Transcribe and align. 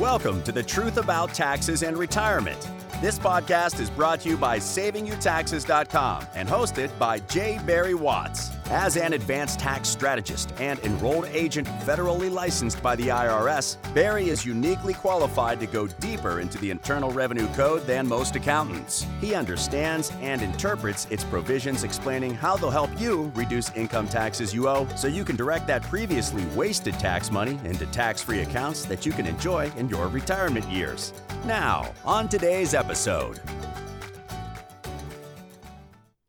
Welcome 0.00 0.42
to 0.42 0.52
the 0.52 0.62
Truth 0.62 0.98
About 0.98 1.32
Taxes 1.32 1.82
and 1.82 1.96
Retirement. 1.96 2.70
This 3.00 3.18
podcast 3.18 3.80
is 3.80 3.88
brought 3.88 4.20
to 4.20 4.28
you 4.28 4.36
by 4.36 4.58
SavingYouTaxes.com 4.58 6.26
and 6.34 6.46
hosted 6.46 6.90
by 6.98 7.20
J. 7.20 7.58
Barry 7.64 7.94
Watts. 7.94 8.55
As 8.70 8.96
an 8.96 9.12
advanced 9.12 9.60
tax 9.60 9.88
strategist 9.88 10.52
and 10.58 10.80
enrolled 10.80 11.26
agent 11.26 11.68
federally 11.84 12.28
licensed 12.28 12.82
by 12.82 12.96
the 12.96 13.08
IRS, 13.08 13.76
Barry 13.94 14.28
is 14.28 14.44
uniquely 14.44 14.92
qualified 14.92 15.60
to 15.60 15.68
go 15.68 15.86
deeper 15.86 16.40
into 16.40 16.58
the 16.58 16.72
Internal 16.72 17.12
Revenue 17.12 17.46
Code 17.54 17.86
than 17.86 18.08
most 18.08 18.34
accountants. 18.34 19.06
He 19.20 19.36
understands 19.36 20.10
and 20.20 20.42
interprets 20.42 21.06
its 21.10 21.22
provisions 21.22 21.84
explaining 21.84 22.34
how 22.34 22.56
they'll 22.56 22.70
help 22.70 22.90
you 23.00 23.30
reduce 23.36 23.70
income 23.76 24.08
taxes 24.08 24.52
you 24.52 24.68
owe 24.68 24.88
so 24.96 25.06
you 25.06 25.24
can 25.24 25.36
direct 25.36 25.68
that 25.68 25.82
previously 25.84 26.44
wasted 26.56 26.94
tax 26.94 27.30
money 27.30 27.60
into 27.64 27.86
tax 27.86 28.20
free 28.20 28.40
accounts 28.40 28.84
that 28.86 29.06
you 29.06 29.12
can 29.12 29.26
enjoy 29.26 29.70
in 29.76 29.88
your 29.88 30.08
retirement 30.08 30.66
years. 30.66 31.12
Now, 31.44 31.92
on 32.04 32.28
today's 32.28 32.74
episode. 32.74 33.40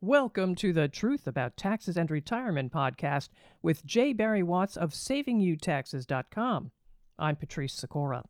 Welcome 0.08 0.56
to 0.56 0.72
the 0.72 0.88
Truth 0.88 1.28
About 1.28 1.58
Taxes 1.58 1.98
and 1.98 2.10
Retirement 2.10 2.72
podcast 2.72 3.28
with 3.62 3.86
J. 3.86 4.14
Barry 4.14 4.42
Watts 4.42 4.78
of 4.78 4.92
SavingYouTaxes.com. 4.92 6.72
I'm 7.20 7.36
Patrice 7.36 7.74
Sikora. 7.74 8.24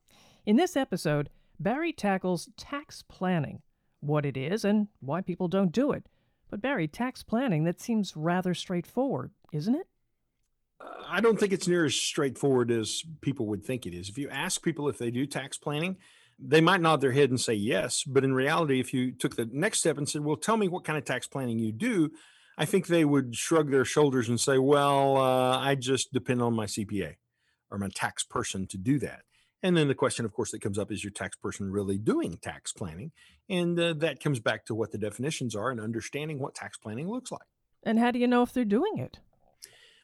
In 0.44 0.56
this 0.56 0.76
episode, 0.76 1.30
Barry 1.60 1.94
tackles 1.94 2.50
tax 2.58 3.04
planning, 3.04 3.62
what 4.00 4.26
it 4.26 4.36
is 4.36 4.66
and 4.66 4.88
why 5.02 5.22
people 5.22 5.48
don't 5.48 5.72
do 5.72 5.92
it. 5.92 6.08
But 6.50 6.64
Barry, 6.64 6.88
tax 6.88 7.22
planning, 7.22 7.64
that 7.66 7.80
seems 7.80 8.18
rather 8.18 8.56
straightforward, 8.56 9.30
isn't 9.54 9.76
it? 9.76 9.86
I 11.08 11.22
don't 11.22 11.40
think 11.40 11.54
it's 11.54 11.68
near 11.68 11.86
as 11.86 11.94
straightforward 11.94 12.72
as 12.72 13.04
people 13.22 13.46
would 13.50 13.64
think 13.64 13.86
it 13.86 13.94
is. 13.94 14.10
If 14.10 14.18
you 14.18 14.30
ask 14.30 14.64
people 14.64 14.90
if 14.90 14.98
they 14.98 15.12
do 15.12 15.28
tax 15.28 15.60
planning, 15.60 15.98
they 16.40 16.62
might 16.62 16.82
nod 16.82 17.02
their 17.02 17.12
head 17.12 17.30
and 17.30 17.40
say 17.40 17.54
yes. 17.54 18.04
But 18.04 18.24
in 18.24 18.34
reality, 18.34 18.80
if 18.80 18.94
you 18.94 19.12
took 19.12 19.36
the 19.36 19.50
next 19.52 19.80
step 19.80 19.98
and 19.98 20.08
said, 20.08 20.24
Well, 20.24 20.36
tell 20.36 20.58
me 20.58 20.68
what 20.68 20.84
kind 20.84 20.98
of 20.98 21.06
tax 21.06 21.28
planning 21.28 21.60
you 21.60 21.72
do, 21.72 22.12
I 22.58 22.66
think 22.66 22.88
they 22.88 23.06
would 23.06 23.36
shrug 23.36 23.72
their 23.72 23.86
shoulders 23.86 24.30
and 24.30 24.40
say, 24.40 24.58
Well, 24.58 25.18
uh, 25.18 25.60
I 25.60 25.76
just 25.76 26.14
depend 26.14 26.42
on 26.42 26.54
my 26.54 26.66
CPA 26.66 27.16
or 27.72 27.78
my 27.78 27.90
tax 27.94 28.24
person 28.24 28.68
to 28.68 28.78
do 28.78 29.00
that. 29.00 29.22
And 29.64 29.76
then 29.76 29.88
the 29.88 29.96
question, 29.96 30.24
of 30.24 30.34
course, 30.34 30.52
that 30.52 30.62
comes 30.62 30.78
up 30.78 30.92
is 30.92 31.04
your 31.04 31.12
tax 31.12 31.36
person 31.36 31.72
really 31.72 31.98
doing 31.98 32.38
tax 32.38 32.72
planning? 32.72 33.12
And 33.50 33.80
uh, 33.80 33.94
that 33.98 34.22
comes 34.22 34.40
back 34.40 34.66
to 34.66 34.76
what 34.76 34.92
the 34.92 34.98
definitions 34.98 35.56
are 35.56 35.72
and 35.72 35.82
understanding 35.82 36.40
what 36.40 36.54
tax 36.54 36.78
planning 36.78 37.10
looks 37.10 37.32
like. 37.32 37.42
And 37.84 37.98
how 37.98 38.12
do 38.12 38.20
you 38.20 38.28
know 38.28 38.44
if 38.44 38.54
they're 38.54 38.66
doing 38.66 38.98
it? 38.98 39.20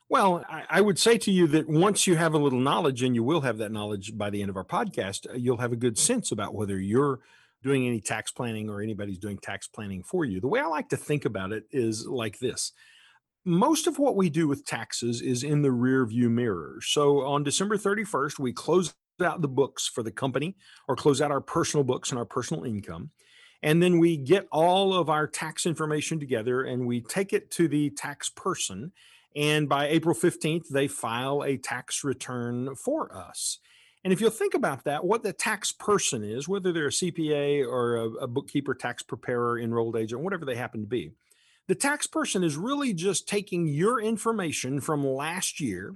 Well, 0.09 0.43
I, 0.49 0.63
I, 0.69 0.81
would 0.81 0.99
say 0.99 1.17
to 1.17 1.31
you 1.31 1.47
that 1.47 1.67
once 1.67 2.05
you 2.05 2.15
have 2.15 2.33
a 2.33 2.37
little 2.37 2.59
knowledge, 2.59 3.03
and 3.03 3.15
you 3.15 3.23
will 3.23 3.41
have 3.41 3.57
that 3.59 3.71
knowledge 3.71 4.17
by 4.17 4.29
the 4.29 4.41
end 4.41 4.49
of 4.49 4.57
our 4.57 4.65
podcast, 4.65 5.29
uh, 5.29 5.33
you'll 5.35 5.57
have 5.57 5.71
a 5.71 5.77
good 5.77 5.97
sense 5.97 6.31
about 6.31 6.53
whether 6.53 6.79
you're 6.79 7.21
doing 7.63 7.87
any 7.87 8.01
tax 8.01 8.31
planning 8.31 8.69
or 8.69 8.81
anybody's 8.81 9.17
doing 9.17 9.37
tax 9.37 9.67
planning 9.67 10.03
for 10.03 10.25
you. 10.25 10.41
The 10.41 10.47
way 10.47 10.59
I 10.59 10.65
like 10.65 10.89
to 10.89 10.97
think 10.97 11.25
about 11.25 11.51
it 11.51 11.63
is 11.71 12.05
like 12.05 12.39
this. 12.39 12.73
Most 13.45 13.87
of 13.87 13.99
what 13.99 14.15
we 14.15 14.29
do 14.29 14.47
with 14.47 14.65
taxes 14.65 15.21
is 15.21 15.43
in 15.43 15.61
the 15.61 15.71
rear 15.71 16.05
view 16.05 16.29
mirror. 16.29 16.79
So 16.81 17.21
on 17.21 17.43
December 17.43 17.77
31st, 17.77 18.39
we 18.39 18.53
close 18.53 18.93
out 19.21 19.41
the 19.41 19.47
books 19.47 19.87
for 19.87 20.03
the 20.03 20.11
company 20.11 20.55
or 20.87 20.95
close 20.95 21.21
out 21.21 21.31
our 21.31 21.41
personal 21.41 21.83
books 21.83 22.11
and 22.11 22.19
our 22.19 22.25
personal 22.25 22.65
income. 22.65 23.11
And 23.61 23.81
then 23.81 23.99
we 23.99 24.17
get 24.17 24.47
all 24.51 24.93
of 24.93 25.09
our 25.09 25.25
tax 25.25 25.65
information 25.65 26.19
together 26.19 26.63
and 26.63 26.85
we 26.85 27.01
take 27.01 27.31
it 27.31 27.49
to 27.51 27.67
the 27.67 27.89
tax 27.91 28.29
person 28.29 28.91
and 29.35 29.67
by 29.67 29.87
April 29.87 30.15
15th, 30.15 30.67
they 30.69 30.87
file 30.87 31.43
a 31.43 31.57
tax 31.57 32.03
return 32.03 32.75
for 32.75 33.15
us. 33.15 33.59
And 34.03 34.11
if 34.11 34.19
you'll 34.19 34.31
think 34.31 34.53
about 34.53 34.83
that, 34.83 35.05
what 35.05 35.23
the 35.23 35.33
tax 35.33 35.71
person 35.71 36.23
is, 36.23 36.47
whether 36.47 36.73
they're 36.73 36.87
a 36.87 36.89
CPA 36.89 37.65
or 37.65 37.95
a, 37.95 38.09
a, 38.23 38.27
bookkeeper, 38.27 38.75
tax 38.75 39.01
preparer, 39.01 39.57
enrolled 39.57 39.95
agent, 39.95 40.21
whatever 40.21 40.45
they 40.45 40.55
happen 40.55 40.81
to 40.81 40.87
be, 40.87 41.11
the 41.67 41.75
tax 41.75 42.05
person 42.05 42.43
is 42.43 42.57
really 42.57 42.93
just 42.93 43.27
taking 43.27 43.65
your 43.65 44.01
information 44.01 44.81
from 44.81 45.07
last 45.07 45.61
year, 45.61 45.95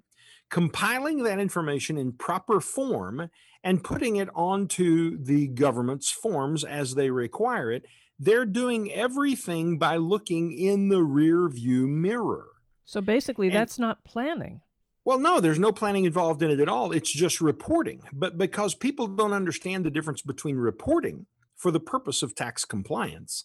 compiling 0.50 1.23
that 1.23 1.39
information 1.39 1.97
in 1.97 2.13
proper 2.13 2.62
form, 2.62 3.29
and 3.62 3.83
putting 3.83 4.16
it 4.16 4.29
onto 4.33 5.22
the 5.22 5.47
government's 5.47 6.09
forms 6.09 6.63
as 6.63 6.95
they 6.95 7.09
require 7.09 7.69
it. 7.69 7.85
They're 8.17 8.45
doing 8.45 8.91
everything 8.94 9.78
by 9.78 9.97
looking 9.97 10.53
in 10.53 10.88
the 10.88 11.03
rear 11.03 11.50
view 11.50 11.88
mirror. 11.88 12.47
So 12.88 13.02
basically, 13.02 13.48
and, 13.48 13.56
that's 13.56 13.78
not 13.78 14.06
planning. 14.06 14.62
Well, 15.03 15.20
no, 15.20 15.42
there's 15.42 15.59
no 15.59 15.74
planning 15.74 16.06
involved 16.06 16.42
in 16.42 16.50
it 16.50 16.62
at 16.62 16.70
all. 16.70 16.94
It's 16.94 17.12
just 17.12 17.42
reporting. 17.42 18.02
But 18.14 18.38
because 18.38 18.75
people 18.75 19.08
don't 19.08 19.34
understand 19.34 19.86
the 19.86 19.92
difference 19.92 20.22
between 20.22 20.56
reporting 20.56 21.25
for 21.58 21.70
the 21.70 21.81
purpose 21.81 22.24
of 22.24 22.34
tax 22.34 22.64
compliance 22.64 23.44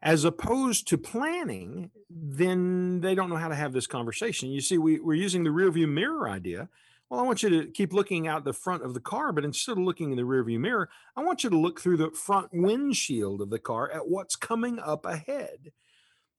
as 0.00 0.24
opposed 0.24 0.86
to 0.88 0.98
planning, 0.98 1.90
then 2.08 3.00
they 3.00 3.16
don't 3.16 3.28
know 3.28 3.36
how 3.36 3.48
to 3.48 3.56
have 3.56 3.72
this 3.72 3.88
conversation. 3.88 4.50
You 4.50 4.60
see, 4.60 4.78
we, 4.78 5.00
we're 5.00 5.14
using 5.14 5.42
the 5.42 5.50
rearview 5.50 5.88
mirror 5.88 6.28
idea. 6.28 6.68
Well, 7.10 7.18
I 7.18 7.24
want 7.24 7.42
you 7.42 7.50
to 7.50 7.66
keep 7.66 7.92
looking 7.92 8.28
out 8.28 8.44
the 8.44 8.52
front 8.52 8.84
of 8.84 8.94
the 8.94 9.00
car, 9.00 9.32
but 9.32 9.44
instead 9.44 9.72
of 9.72 9.78
looking 9.78 10.12
in 10.12 10.16
the 10.16 10.22
rearview 10.22 10.60
mirror, 10.60 10.90
I 11.16 11.24
want 11.24 11.42
you 11.42 11.50
to 11.50 11.58
look 11.58 11.80
through 11.80 11.96
the 11.96 12.10
front 12.12 12.50
windshield 12.52 13.40
of 13.40 13.50
the 13.50 13.58
car 13.58 13.90
at 13.90 14.08
what's 14.08 14.36
coming 14.36 14.78
up 14.78 15.04
ahead. 15.06 15.72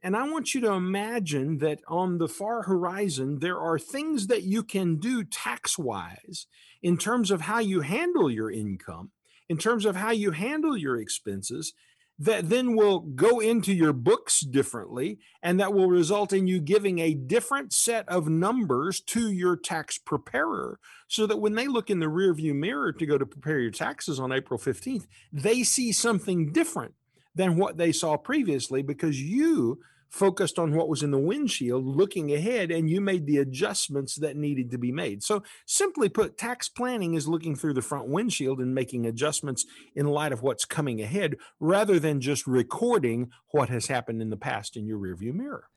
And 0.03 0.15
I 0.15 0.29
want 0.29 0.53
you 0.53 0.61
to 0.61 0.73
imagine 0.73 1.57
that 1.57 1.79
on 1.87 2.17
the 2.17 2.27
far 2.27 2.63
horizon, 2.63 3.39
there 3.39 3.59
are 3.59 3.79
things 3.79 4.27
that 4.27 4.43
you 4.43 4.63
can 4.63 4.97
do 4.97 5.23
tax 5.23 5.77
wise 5.77 6.45
in 6.83 6.97
terms 6.97 7.31
of 7.31 7.41
how 7.41 7.59
you 7.59 7.81
handle 7.81 8.29
your 8.29 8.51
income, 8.51 9.11
in 9.49 9.57
terms 9.57 9.85
of 9.85 9.95
how 9.95 10.11
you 10.11 10.31
handle 10.31 10.77
your 10.77 10.97
expenses, 10.97 11.73
that 12.19 12.49
then 12.49 12.75
will 12.75 12.99
go 12.99 13.39
into 13.39 13.73
your 13.73 13.93
books 13.93 14.41
differently. 14.41 15.19
And 15.41 15.59
that 15.59 15.73
will 15.73 15.89
result 15.89 16.33
in 16.33 16.47
you 16.47 16.59
giving 16.59 16.99
a 16.99 17.13
different 17.13 17.73
set 17.73 18.07
of 18.09 18.27
numbers 18.27 18.99
to 19.01 19.31
your 19.31 19.55
tax 19.55 19.97
preparer 19.97 20.79
so 21.07 21.27
that 21.27 21.37
when 21.37 21.53
they 21.53 21.67
look 21.67 21.89
in 21.89 21.99
the 21.99 22.07
rearview 22.07 22.53
mirror 22.55 22.91
to 22.91 23.05
go 23.05 23.17
to 23.17 23.25
prepare 23.25 23.59
your 23.59 23.71
taxes 23.71 24.19
on 24.19 24.31
April 24.31 24.59
15th, 24.59 25.07
they 25.31 25.63
see 25.63 25.91
something 25.91 26.51
different 26.51 26.93
than 27.37 27.55
what 27.55 27.77
they 27.77 27.91
saw 27.91 28.17
previously 28.17 28.81
because 28.81 29.21
you 29.21 29.79
focused 30.09 30.57
on 30.57 30.73
what 30.73 30.87
was 30.87 31.03
in 31.03 31.11
the 31.11 31.17
windshield, 31.17 31.85
looking 31.85 32.33
ahead, 32.33 32.71
and 32.71 32.89
you 32.89 33.01
made 33.01 33.25
the 33.25 33.37
adjustments 33.37 34.15
that 34.15 34.37
needed 34.37 34.71
to 34.71 34.77
be 34.77 34.91
made. 34.91 35.21
So, 35.21 35.43
simply 35.65 36.09
put, 36.09 36.37
tax 36.37 36.69
planning 36.69 37.13
is 37.13 37.27
looking 37.27 37.55
through 37.55 37.73
the 37.73 37.81
front 37.81 38.07
windshield 38.07 38.59
and 38.59 38.73
making 38.73 39.05
adjustments 39.05 39.65
in 39.95 40.07
light 40.07 40.31
of 40.31 40.41
what's 40.41 40.65
coming 40.65 41.01
ahead 41.01 41.35
rather 41.59 41.99
than 41.99 42.21
just 42.21 42.47
recording 42.47 43.31
what 43.51 43.69
has 43.69 43.87
happened 43.87 44.21
in 44.21 44.29
the 44.29 44.37
past 44.37 44.77
in 44.77 44.85
your 44.85 44.97
rearview 44.97 45.33
mirror. 45.33 45.69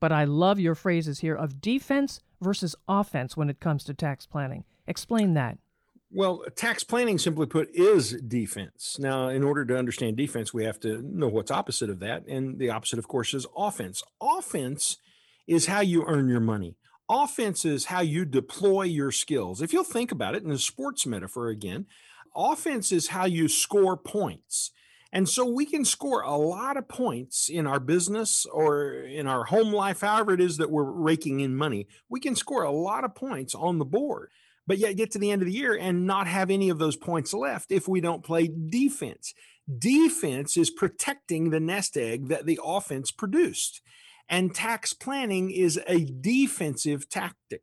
But 0.00 0.12
I 0.12 0.24
love 0.24 0.60
your 0.60 0.76
phrases 0.76 1.20
here 1.20 1.34
of 1.34 1.60
defense 1.60 2.20
versus 2.40 2.76
offense 2.86 3.36
when 3.36 3.50
it 3.50 3.58
comes 3.58 3.82
to 3.84 3.94
tax 3.94 4.26
planning. 4.26 4.64
Explain 4.86 5.34
that. 5.34 5.58
Well, 6.10 6.42
tax 6.56 6.84
planning, 6.84 7.18
simply 7.18 7.46
put, 7.46 7.68
is 7.74 8.12
defense. 8.12 8.96
Now, 8.98 9.28
in 9.28 9.44
order 9.44 9.66
to 9.66 9.76
understand 9.76 10.16
defense, 10.16 10.54
we 10.54 10.64
have 10.64 10.80
to 10.80 11.02
know 11.02 11.28
what's 11.28 11.50
opposite 11.50 11.90
of 11.90 12.00
that. 12.00 12.26
And 12.26 12.58
the 12.58 12.70
opposite, 12.70 12.98
of 12.98 13.08
course, 13.08 13.34
is 13.34 13.46
offense. 13.54 14.02
Offense 14.20 14.96
is 15.46 15.66
how 15.66 15.80
you 15.80 16.04
earn 16.06 16.28
your 16.28 16.40
money. 16.40 16.76
Offense 17.10 17.66
is 17.66 17.86
how 17.86 18.00
you 18.00 18.24
deploy 18.24 18.84
your 18.84 19.12
skills. 19.12 19.60
If 19.60 19.72
you'll 19.72 19.84
think 19.84 20.10
about 20.10 20.34
it 20.34 20.42
in 20.42 20.50
a 20.50 20.58
sports 20.58 21.04
metaphor 21.06 21.48
again, 21.48 21.86
offense 22.34 22.90
is 22.90 23.08
how 23.08 23.26
you 23.26 23.46
score 23.46 23.96
points. 23.96 24.70
And 25.12 25.28
so 25.28 25.44
we 25.44 25.66
can 25.66 25.84
score 25.84 26.20
a 26.22 26.36
lot 26.36 26.76
of 26.76 26.88
points 26.88 27.48
in 27.48 27.66
our 27.66 27.80
business 27.80 28.46
or 28.46 28.92
in 28.92 29.26
our 29.26 29.44
home 29.44 29.72
life, 29.72 30.00
however 30.00 30.32
it 30.32 30.40
is 30.40 30.58
that 30.58 30.70
we're 30.70 30.90
raking 30.90 31.40
in 31.40 31.56
money. 31.56 31.86
We 32.10 32.20
can 32.20 32.34
score 32.34 32.62
a 32.62 32.70
lot 32.70 33.04
of 33.04 33.14
points 33.14 33.54
on 33.54 33.78
the 33.78 33.86
board 33.86 34.30
but 34.68 34.76
yet 34.76 34.96
get 34.96 35.10
to 35.10 35.18
the 35.18 35.30
end 35.30 35.40
of 35.40 35.46
the 35.46 35.54
year 35.54 35.74
and 35.74 36.06
not 36.06 36.26
have 36.28 36.50
any 36.50 36.68
of 36.68 36.78
those 36.78 36.94
points 36.94 37.32
left 37.32 37.72
if 37.72 37.88
we 37.88 38.02
don't 38.02 38.22
play 38.22 38.48
defense. 38.68 39.32
Defense 39.78 40.58
is 40.58 40.70
protecting 40.70 41.48
the 41.48 41.58
nest 41.58 41.96
egg 41.96 42.28
that 42.28 42.44
the 42.44 42.60
offense 42.62 43.10
produced. 43.10 43.80
And 44.28 44.54
tax 44.54 44.92
planning 44.92 45.50
is 45.50 45.80
a 45.88 46.04
defensive 46.04 47.08
tactic. 47.08 47.62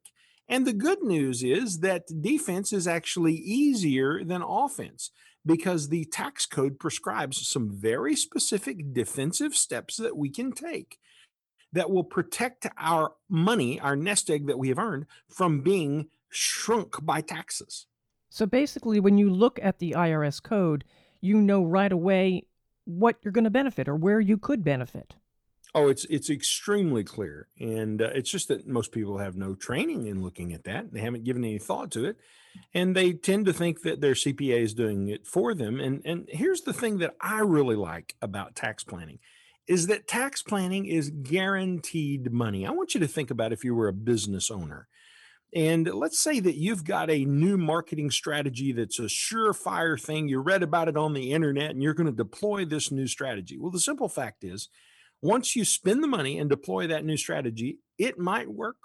And 0.49 0.65
the 0.65 0.73
good 0.73 1.03
news 1.03 1.43
is 1.43 1.79
that 1.79 2.21
defense 2.21 2.73
is 2.73 2.87
actually 2.87 3.35
easier 3.35 4.23
than 4.23 4.41
offense 4.41 5.11
because 5.45 5.89
the 5.89 6.05
tax 6.05 6.47
code 6.47 6.79
prescribes 6.79 7.47
some 7.47 7.69
very 7.71 8.15
specific 8.15 8.93
defensive 8.93 9.55
steps 9.55 9.97
that 9.97 10.17
we 10.17 10.29
can 10.29 10.51
take 10.51 10.97
that 11.71 11.91
will 11.91 12.03
protect 12.03 12.65
our 12.79 13.11
money, 13.29 13.79
our 13.79 13.95
nest 13.95 14.31
egg 14.31 14.47
that 14.47 14.57
we 14.57 14.69
have 14.69 14.79
earned, 14.79 15.05
from 15.29 15.61
being 15.61 16.07
shrunk 16.35 17.03
by 17.03 17.21
taxes. 17.21 17.87
So 18.29 18.45
basically, 18.45 18.99
when 18.99 19.17
you 19.17 19.29
look 19.29 19.59
at 19.61 19.79
the 19.79 19.91
IRS 19.91 20.41
code, 20.41 20.83
you 21.21 21.37
know 21.37 21.63
right 21.63 21.91
away 21.91 22.47
what 22.85 23.17
you're 23.23 23.31
going 23.31 23.45
to 23.45 23.49
benefit 23.49 23.87
or 23.87 23.95
where 23.95 24.19
you 24.19 24.37
could 24.37 24.63
benefit. 24.63 25.15
Oh, 25.73 25.89
it's 25.89 26.05
it's 26.05 26.29
extremely 26.29 27.03
clear, 27.03 27.49
and 27.59 28.01
uh, 28.01 28.09
it's 28.15 28.29
just 28.29 28.47
that 28.47 28.65
most 28.65 28.93
people 28.93 29.17
have 29.17 29.35
no 29.35 29.55
training 29.55 30.07
in 30.07 30.23
looking 30.23 30.53
at 30.53 30.63
that. 30.63 30.93
They 30.93 31.01
haven't 31.01 31.25
given 31.25 31.43
any 31.43 31.57
thought 31.57 31.91
to 31.91 32.05
it, 32.05 32.17
and 32.73 32.95
they 32.95 33.11
tend 33.11 33.45
to 33.47 33.53
think 33.53 33.81
that 33.81 33.99
their 33.99 34.13
CPA 34.13 34.61
is 34.61 34.73
doing 34.73 35.09
it 35.09 35.27
for 35.27 35.53
them. 35.53 35.81
And 35.81 36.01
and 36.05 36.29
here's 36.29 36.61
the 36.61 36.71
thing 36.71 36.99
that 36.99 37.15
I 37.19 37.39
really 37.39 37.75
like 37.75 38.15
about 38.21 38.55
tax 38.55 38.85
planning 38.85 39.19
is 39.67 39.87
that 39.87 40.07
tax 40.07 40.43
planning 40.43 40.85
is 40.85 41.09
guaranteed 41.09 42.31
money. 42.31 42.65
I 42.65 42.71
want 42.71 42.93
you 42.93 42.99
to 43.01 43.07
think 43.07 43.31
about 43.31 43.51
if 43.51 43.63
you 43.63 43.75
were 43.75 43.87
a 43.87 43.93
business 43.93 44.49
owner. 44.49 44.87
And 45.55 45.87
let's 45.93 46.19
say 46.19 46.41
that 46.41 46.57
you've 46.57 46.83
got 46.83 47.09
a 47.09 47.23
new 47.23 47.57
marketing 47.57 48.11
strategy 48.11 48.73
that's 48.73 48.99
a 48.99 49.03
surefire 49.03 49.99
thing. 49.99 50.27
You 50.27 50.39
read 50.39 50.63
about 50.63 50.89
it 50.89 50.97
on 50.97 51.13
the 51.13 51.31
internet 51.31 51.71
and 51.71 51.81
you're 51.81 51.93
going 51.93 52.09
to 52.09 52.11
deploy 52.11 52.65
this 52.65 52.91
new 52.91 53.07
strategy. 53.07 53.57
Well, 53.57 53.71
the 53.71 53.79
simple 53.79 54.09
fact 54.09 54.43
is, 54.43 54.67
once 55.21 55.55
you 55.55 55.63
spend 55.63 56.03
the 56.03 56.07
money 56.07 56.37
and 56.37 56.49
deploy 56.49 56.87
that 56.87 57.05
new 57.05 57.15
strategy, 57.15 57.79
it 57.97 58.19
might 58.19 58.49
work 58.49 58.75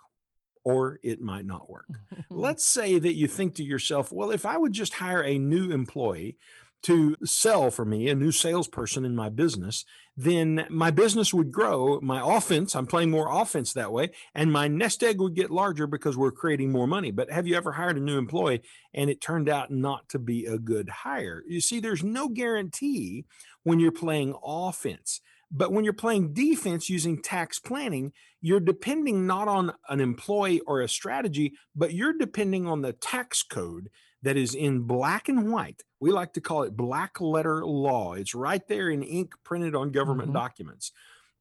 or 0.64 1.00
it 1.02 1.20
might 1.20 1.44
not 1.44 1.68
work. 1.68 1.88
Let's 2.30 2.64
say 2.64 3.00
that 3.00 3.14
you 3.14 3.26
think 3.26 3.56
to 3.56 3.64
yourself, 3.64 4.12
well, 4.12 4.30
if 4.30 4.46
I 4.46 4.56
would 4.56 4.72
just 4.72 4.94
hire 4.94 5.24
a 5.24 5.38
new 5.38 5.72
employee 5.72 6.36
to 6.82 7.16
sell 7.24 7.70
for 7.70 7.84
me, 7.84 8.08
a 8.08 8.14
new 8.14 8.32
salesperson 8.32 9.04
in 9.04 9.14
my 9.14 9.28
business, 9.28 9.84
then 10.16 10.66
my 10.68 10.90
business 10.90 11.32
would 11.32 11.52
grow. 11.52 12.00
My 12.00 12.20
offense, 12.36 12.74
I'm 12.74 12.86
playing 12.86 13.10
more 13.10 13.30
offense 13.30 13.72
that 13.72 13.92
way, 13.92 14.10
and 14.34 14.52
my 14.52 14.68
nest 14.68 15.02
egg 15.02 15.20
would 15.20 15.34
get 15.34 15.50
larger 15.50 15.86
because 15.86 16.16
we're 16.16 16.30
creating 16.30 16.72
more 16.72 16.86
money. 16.86 17.10
But 17.10 17.30
have 17.30 17.46
you 17.46 17.56
ever 17.56 17.72
hired 17.72 17.96
a 17.96 18.00
new 18.00 18.18
employee 18.18 18.62
and 18.94 19.10
it 19.10 19.20
turned 19.20 19.48
out 19.48 19.70
not 19.70 20.08
to 20.10 20.18
be 20.18 20.46
a 20.46 20.58
good 20.58 20.88
hire? 20.88 21.42
You 21.46 21.60
see, 21.60 21.80
there's 21.80 22.02
no 22.02 22.28
guarantee 22.28 23.24
when 23.62 23.80
you're 23.80 23.92
playing 23.92 24.34
offense. 24.44 25.20
But 25.50 25.72
when 25.72 25.84
you're 25.84 25.92
playing 25.92 26.32
defense 26.32 26.88
using 26.88 27.20
tax 27.20 27.58
planning, 27.58 28.12
you're 28.40 28.60
depending 28.60 29.26
not 29.26 29.48
on 29.48 29.72
an 29.88 30.00
employee 30.00 30.60
or 30.60 30.80
a 30.80 30.88
strategy, 30.88 31.54
but 31.74 31.92
you're 31.92 32.16
depending 32.16 32.66
on 32.66 32.82
the 32.82 32.92
tax 32.92 33.42
code 33.42 33.90
that 34.22 34.36
is 34.36 34.54
in 34.54 34.82
black 34.82 35.28
and 35.28 35.52
white. 35.52 35.82
We 35.98 36.10
like 36.10 36.32
to 36.34 36.40
call 36.40 36.62
it 36.62 36.76
black 36.76 37.20
letter 37.20 37.64
law. 37.64 38.14
It's 38.14 38.34
right 38.34 38.66
there 38.68 38.88
in 38.88 39.02
ink 39.02 39.34
printed 39.44 39.74
on 39.74 39.90
government 39.90 40.28
mm-hmm. 40.28 40.38
documents. 40.38 40.92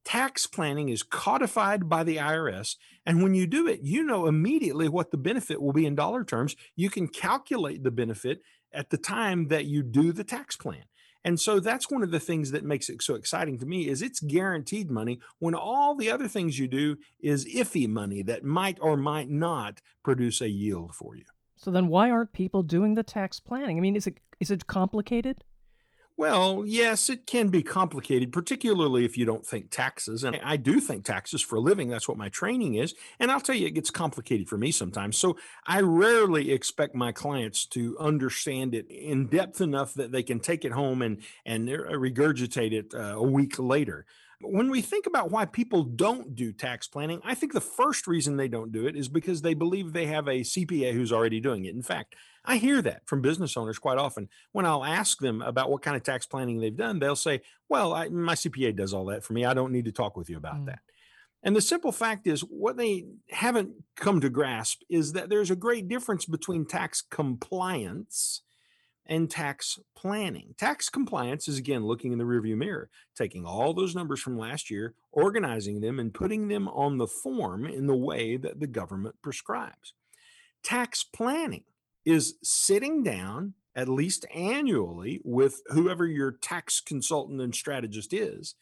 Tax 0.06 0.48
planning 0.48 0.90
is 0.90 1.04
codified 1.04 1.90
by 1.90 2.04
the 2.04 2.18
IRS. 2.18 2.78
And 3.06 3.22
when 3.22 3.34
you 3.34 3.46
do 3.46 3.68
it, 3.68 3.82
you 3.84 4.04
know 4.04 4.28
immediately 4.28 4.88
what 4.88 5.12
the 5.12 5.18
benefit 5.18 5.62
will 5.62 5.74
be 5.74 5.86
in 5.86 5.96
dollar 5.96 6.24
terms. 6.24 6.56
You 6.76 6.90
can 6.90 7.08
calculate 7.08 7.84
the 7.84 7.92
benefit 7.92 8.42
at 8.74 8.90
the 8.90 8.98
time 8.98 9.50
that 9.50 9.66
you 9.66 9.84
do 9.84 10.12
the 10.12 10.24
tax 10.24 10.56
plan. 10.56 10.84
And 11.26 11.40
so 11.40 11.60
that's 11.60 11.92
one 11.92 12.02
of 12.02 12.12
the 12.12 12.20
things 12.20 12.52
that 12.52 12.64
makes 12.64 12.90
it 12.90 13.02
so 13.02 13.16
exciting 13.16 13.60
to 13.60 13.66
me 13.66 13.90
is 13.90 14.02
it's 14.02 14.22
guaranteed 14.22 14.90
money 14.90 15.20
when 15.40 15.54
all 15.54 15.96
the 15.96 16.10
other 16.10 16.30
things 16.30 16.58
you 16.58 16.68
do 16.68 16.98
is 17.20 17.46
iffy 17.46 17.90
money 17.90 18.24
that 18.24 18.46
might 18.46 18.78
or 18.82 18.96
might 18.96 19.30
not 19.30 19.82
produce 20.02 20.40
a 20.40 20.50
yield 20.50 20.96
for 20.96 21.16
you. 21.16 21.26
So 21.60 21.72
then 21.72 21.90
why 21.90 22.10
aren't 22.10 22.32
people 22.32 22.64
doing 22.64 22.96
the 22.96 23.04
tax 23.04 23.42
planning? 23.42 23.78
I 23.78 23.82
mean, 23.82 23.98
is 23.98 24.08
it 24.08 24.18
is 24.40 24.50
it 24.50 24.66
complicated? 24.66 25.44
Well, 26.16 26.64
yes, 26.66 27.10
it 27.10 27.26
can 27.28 27.48
be 27.48 27.64
complicated, 27.64 28.34
particularly 28.34 29.06
if 29.06 29.18
you 29.18 29.24
don't 29.24 29.46
think 29.46 29.70
taxes. 29.70 30.26
And 30.26 30.38
I 30.44 30.58
do 30.58 30.82
think 30.82 31.06
taxes 31.06 31.42
for 31.42 31.56
a 31.56 31.62
living. 31.62 31.88
That's 31.88 32.10
what 32.10 32.18
my 32.18 32.28
training 32.28 32.76
is. 32.76 32.94
And 33.22 33.32
I'll 33.32 33.40
tell 33.40 33.56
you, 33.56 33.68
it 33.68 33.74
gets 33.74 33.90
complicated 33.90 34.50
for 34.50 34.58
me 34.58 34.72
sometimes. 34.72 35.18
So 35.18 35.38
I 35.66 35.80
rarely 35.80 36.52
expect 36.52 36.94
my 36.94 37.14
clients 37.14 37.66
to 37.68 37.98
understand 38.00 38.76
it 38.76 38.92
in 38.92 39.28
depth 39.28 39.62
enough 39.62 39.94
that 39.94 40.12
they 40.12 40.24
can 40.24 40.42
take 40.42 40.66
it 40.66 40.74
home 40.74 41.02
and, 41.02 41.22
and 41.46 41.70
regurgitate 41.70 42.74
it 42.74 42.94
uh, 42.94 43.16
a 43.16 43.24
week 43.24 43.58
later. 43.58 44.06
When 44.42 44.70
we 44.72 44.82
think 44.82 45.06
about 45.06 45.32
why 45.32 45.46
people 45.46 45.84
don't 45.84 46.36
do 46.36 46.54
tax 46.54 46.88
planning, 46.88 47.20
I 47.26 47.36
think 47.36 47.54
the 47.54 47.60
first 47.60 48.08
reason 48.08 48.38
they 48.38 48.48
don't 48.48 48.72
do 48.72 48.88
it 48.88 48.96
is 48.96 49.10
because 49.10 49.42
they 49.42 49.54
believe 49.54 49.92
they 49.92 50.06
have 50.06 50.28
a 50.28 50.42
CPA 50.42 50.94
who's 50.94 51.12
already 51.12 51.42
doing 51.42 51.66
it. 51.66 51.76
In 51.76 51.82
fact, 51.82 52.16
I 52.46 52.56
hear 52.56 52.82
that 52.82 53.06
from 53.06 53.22
business 53.22 53.58
owners 53.58 53.80
quite 53.80 53.98
often. 53.98 54.30
When 54.54 54.66
I'll 54.66 54.86
ask 54.86 55.20
them 55.20 55.42
about 55.42 55.70
what 55.70 55.82
kind 55.82 55.98
of 55.98 56.04
tax 56.04 56.26
planning 56.26 56.60
they've 56.60 56.76
done, 56.76 57.00
they'll 57.00 57.18
say, 57.18 57.42
Well, 57.68 57.94
I, 57.94 58.08
my 58.08 58.34
CPA 58.36 58.76
does 58.76 58.94
all 58.94 59.06
that 59.06 59.24
for 59.26 59.34
me. 59.34 59.44
I 59.44 59.54
don't 59.54 59.74
need 59.74 59.86
to 59.86 59.92
talk 59.92 60.16
with 60.16 60.30
you 60.30 60.38
about 60.38 60.62
mm. 60.62 60.66
that. 60.68 60.80
And 61.44 61.56
the 61.56 61.62
simple 61.62 61.92
fact 61.92 62.28
is, 62.28 62.42
what 62.42 62.78
they 62.78 63.06
haven't 63.30 63.72
come 63.96 64.20
to 64.22 64.30
grasp 64.30 64.82
is 64.90 65.14
that 65.14 65.30
there's 65.30 65.52
a 65.52 65.56
great 65.56 65.88
difference 65.88 66.26
between 66.26 66.66
tax 66.66 67.02
compliance 67.02 68.42
and 69.06 69.30
tax 69.30 69.80
planning. 69.96 70.54
Tax 70.58 70.90
compliance 70.90 71.48
is 71.48 71.58
again 71.58 71.84
looking 71.84 72.12
in 72.12 72.20
the 72.20 72.26
rearview 72.26 72.56
mirror, 72.56 72.90
taking 73.16 73.46
all 73.46 73.74
those 73.74 73.96
numbers 73.96 74.22
from 74.22 74.38
last 74.38 74.70
year, 74.70 74.94
organizing 75.12 75.82
them, 75.82 76.00
and 76.00 76.14
putting 76.14 76.48
them 76.48 76.68
on 76.68 76.98
the 76.98 77.08
form 77.08 77.66
in 77.66 77.88
the 77.88 77.96
way 77.96 78.38
that 78.38 78.60
the 78.60 78.68
government 78.68 79.16
prescribes. 79.22 79.94
Tax 80.64 81.04
planning 81.04 81.64
is 82.06 82.36
sitting 82.44 83.04
down 83.04 83.54
at 83.76 83.88
least 83.88 84.26
annually 84.34 85.22
with 85.24 85.62
whoever 85.68 86.06
your 86.06 86.32
tax 86.32 86.82
consultant 86.82 87.42
and 87.42 87.56
strategist 87.56 88.14
is 88.14 88.56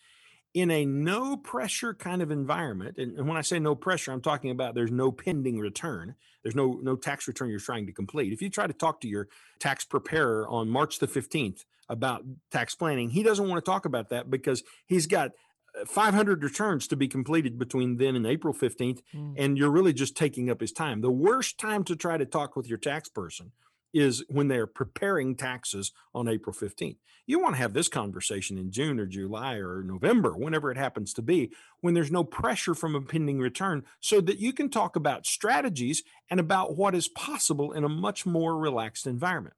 in 0.54 0.72
a 0.72 0.86
no 0.86 1.38
pressure 1.38 1.94
kind 1.94 2.22
of 2.22 2.32
environment 2.32 2.98
and, 2.98 3.18
and, 3.18 3.28
when 3.28 3.38
i 3.38 3.42
say 3.42 3.60
no 3.60 3.76
pressure 3.76 4.12
i'm 4.12 4.22
talking 4.22 4.52
about 4.52 4.76
there's 4.76 4.92
no 4.92 5.12
pending 5.12 5.60
return 5.60 6.16
there's 6.44 6.56
no 6.56 6.80
no 6.82 6.96
tax 6.96 7.28
return 7.28 7.50
you're 7.50 7.60
trying 7.60 7.86
to 7.86 7.92
complete 7.92 8.34
if 8.34 8.42
you 8.42 8.50
try 8.50 8.68
to 8.68 8.74
talk 8.74 9.02
to 9.02 9.08
your 9.08 9.28
tax 9.60 9.86
preparer 9.86 10.48
on 10.48 10.70
march 10.70 11.00
the 11.00 11.08
15th 11.08 11.66
about 11.90 12.24
tax 12.52 12.76
planning 12.76 13.10
he 13.10 13.24
doesn't 13.24 13.48
want 13.48 13.64
to 13.64 13.70
talk 13.70 13.86
about 13.86 14.10
that 14.10 14.30
because 14.30 14.64
he's 14.86 15.08
got 15.08 15.32
uh, 15.80 15.86
500 15.86 16.44
returns 16.44 16.88
to 16.88 16.96
be 16.96 17.08
completed 17.08 17.60
between 17.60 17.98
then 17.98 18.16
and 18.16 18.26
April 18.26 18.54
15th, 18.54 19.02
mm. 19.14 19.34
and 19.38 19.58
you're 19.58 19.70
really 19.70 19.92
just 19.92 20.16
taking 20.16 20.50
up 20.50 20.62
his 20.62 20.72
time. 20.72 21.02
The 21.02 21.12
worst 21.12 21.58
time 21.60 21.84
to 21.84 21.96
try 21.96 22.18
to 22.18 22.26
talk 22.26 22.56
with 22.56 22.68
your 22.68 22.78
tax 22.78 23.10
person 23.10 23.52
is 23.94 24.24
when 24.30 24.48
they're 24.48 24.68
preparing 24.68 25.36
taxes 25.36 25.92
on 26.14 26.28
April 26.28 26.56
15th. 26.56 26.98
You 27.26 27.40
want 27.40 27.56
to 27.56 27.62
have 27.62 27.74
this 27.74 27.90
conversation 27.90 28.58
in 28.58 28.72
June 28.72 29.00
or 29.00 29.06
July 29.06 29.56
or 29.56 29.84
November, 29.84 30.32
whenever 30.32 30.72
it 30.72 30.78
happens 30.78 31.14
to 31.14 31.22
be, 31.22 31.52
when 31.82 31.94
there's 31.94 32.12
no 32.12 32.24
pressure 32.24 32.74
from 32.74 32.96
a 32.96 33.02
pending 33.02 33.40
return, 33.40 33.84
so 34.00 34.22
that 34.22 34.40
you 34.40 34.54
can 34.54 34.70
talk 34.70 34.96
about 34.96 35.26
strategies 35.26 36.04
and 36.30 36.40
about 36.40 36.78
what 36.78 36.96
is 36.96 37.10
possible 37.10 37.74
in 37.74 37.84
a 37.84 37.90
much 37.90 38.26
more 38.26 38.58
relaxed 38.58 39.06
environment. 39.06 39.56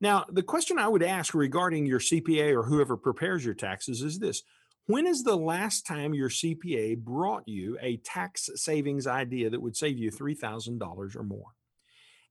Now, 0.00 0.26
the 0.30 0.42
question 0.42 0.78
I 0.78 0.88
would 0.88 1.02
ask 1.02 1.34
regarding 1.34 1.86
your 1.86 1.98
CPA 1.98 2.54
or 2.54 2.64
whoever 2.64 2.96
prepares 2.96 3.44
your 3.44 3.54
taxes 3.54 4.02
is 4.02 4.18
this 4.18 4.42
When 4.86 5.06
is 5.06 5.24
the 5.24 5.36
last 5.36 5.86
time 5.86 6.14
your 6.14 6.28
CPA 6.28 6.98
brought 6.98 7.48
you 7.48 7.78
a 7.80 7.96
tax 7.98 8.50
savings 8.54 9.06
idea 9.06 9.50
that 9.50 9.62
would 9.62 9.76
save 9.76 9.98
you 9.98 10.10
$3,000 10.10 11.16
or 11.16 11.22
more? 11.22 11.54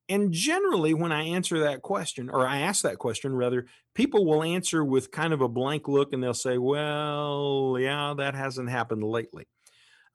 And 0.09 0.31
generally, 0.31 0.93
when 0.93 1.11
I 1.11 1.23
answer 1.23 1.59
that 1.59 1.81
question, 1.81 2.29
or 2.29 2.47
I 2.47 2.59
ask 2.59 2.83
that 2.83 2.97
question 2.97 3.35
rather, 3.35 3.67
people 3.93 4.25
will 4.25 4.41
answer 4.41 4.83
with 4.83 5.11
kind 5.11 5.33
of 5.33 5.41
a 5.41 5.49
blank 5.49 5.87
look 5.87 6.13
and 6.13 6.23
they'll 6.23 6.33
say, 6.33 6.57
Well, 6.57 7.77
yeah, 7.79 8.13
that 8.17 8.35
hasn't 8.35 8.69
happened 8.69 9.03
lately. 9.03 9.47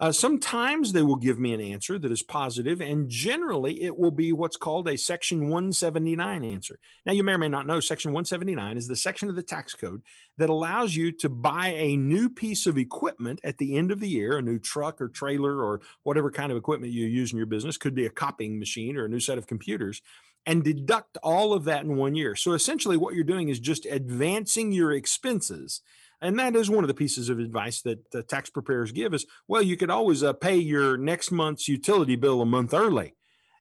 Uh, 0.02 0.10
sometimes 0.10 0.92
they 0.92 1.02
will 1.02 1.14
give 1.14 1.38
me 1.38 1.54
an 1.54 1.60
answer 1.60 1.96
that 1.96 2.10
is 2.10 2.24
positive, 2.24 2.80
and 2.80 3.08
generally 3.08 3.84
it 3.84 3.96
will 3.96 4.10
be 4.10 4.32
what's 4.32 4.56
called 4.56 4.88
a 4.88 4.98
Section 4.98 5.42
179 5.42 6.42
answer. 6.42 6.80
Now, 7.06 7.12
you 7.12 7.22
may 7.22 7.34
or 7.34 7.38
may 7.38 7.48
not 7.48 7.68
know 7.68 7.78
Section 7.78 8.10
179 8.10 8.76
is 8.76 8.88
the 8.88 8.96
section 8.96 9.28
of 9.28 9.36
the 9.36 9.44
tax 9.44 9.74
code 9.74 10.02
that 10.38 10.50
allows 10.50 10.96
you 10.96 11.12
to 11.12 11.28
buy 11.28 11.68
a 11.68 11.96
new 11.96 12.28
piece 12.28 12.66
of 12.66 12.78
equipment 12.78 13.38
at 13.44 13.58
the 13.58 13.76
end 13.76 13.92
of 13.92 14.00
the 14.00 14.08
year, 14.08 14.36
a 14.36 14.42
new 14.42 14.58
truck 14.58 15.00
or 15.00 15.08
trailer 15.08 15.62
or 15.62 15.80
whatever 16.02 16.32
kind 16.32 16.50
of 16.50 16.58
equipment 16.58 16.92
you 16.92 17.06
use 17.06 17.30
in 17.30 17.36
your 17.36 17.46
business, 17.46 17.76
could 17.76 17.94
be 17.94 18.04
a 18.04 18.10
copying 18.10 18.58
machine 18.58 18.96
or 18.96 19.04
a 19.04 19.08
new 19.08 19.20
set 19.20 19.38
of 19.38 19.46
computers, 19.46 20.02
and 20.44 20.64
deduct 20.64 21.16
all 21.22 21.52
of 21.52 21.62
that 21.62 21.84
in 21.84 21.96
one 21.96 22.16
year. 22.16 22.34
So 22.34 22.54
essentially, 22.54 22.96
what 22.96 23.14
you're 23.14 23.22
doing 23.22 23.50
is 23.50 23.60
just 23.60 23.86
advancing 23.86 24.72
your 24.72 24.90
expenses 24.90 25.80
and 26.22 26.38
that 26.38 26.56
is 26.56 26.70
one 26.70 26.84
of 26.84 26.88
the 26.88 26.94
pieces 26.94 27.28
of 27.28 27.38
advice 27.38 27.82
that 27.82 28.10
the 28.12 28.22
tax 28.22 28.48
preparers 28.48 28.92
give 28.92 29.12
is 29.12 29.26
well 29.48 29.60
you 29.60 29.76
could 29.76 29.90
always 29.90 30.22
uh, 30.22 30.32
pay 30.32 30.56
your 30.56 30.96
next 30.96 31.30
month's 31.30 31.68
utility 31.68 32.16
bill 32.16 32.40
a 32.40 32.46
month 32.46 32.72
early. 32.72 33.14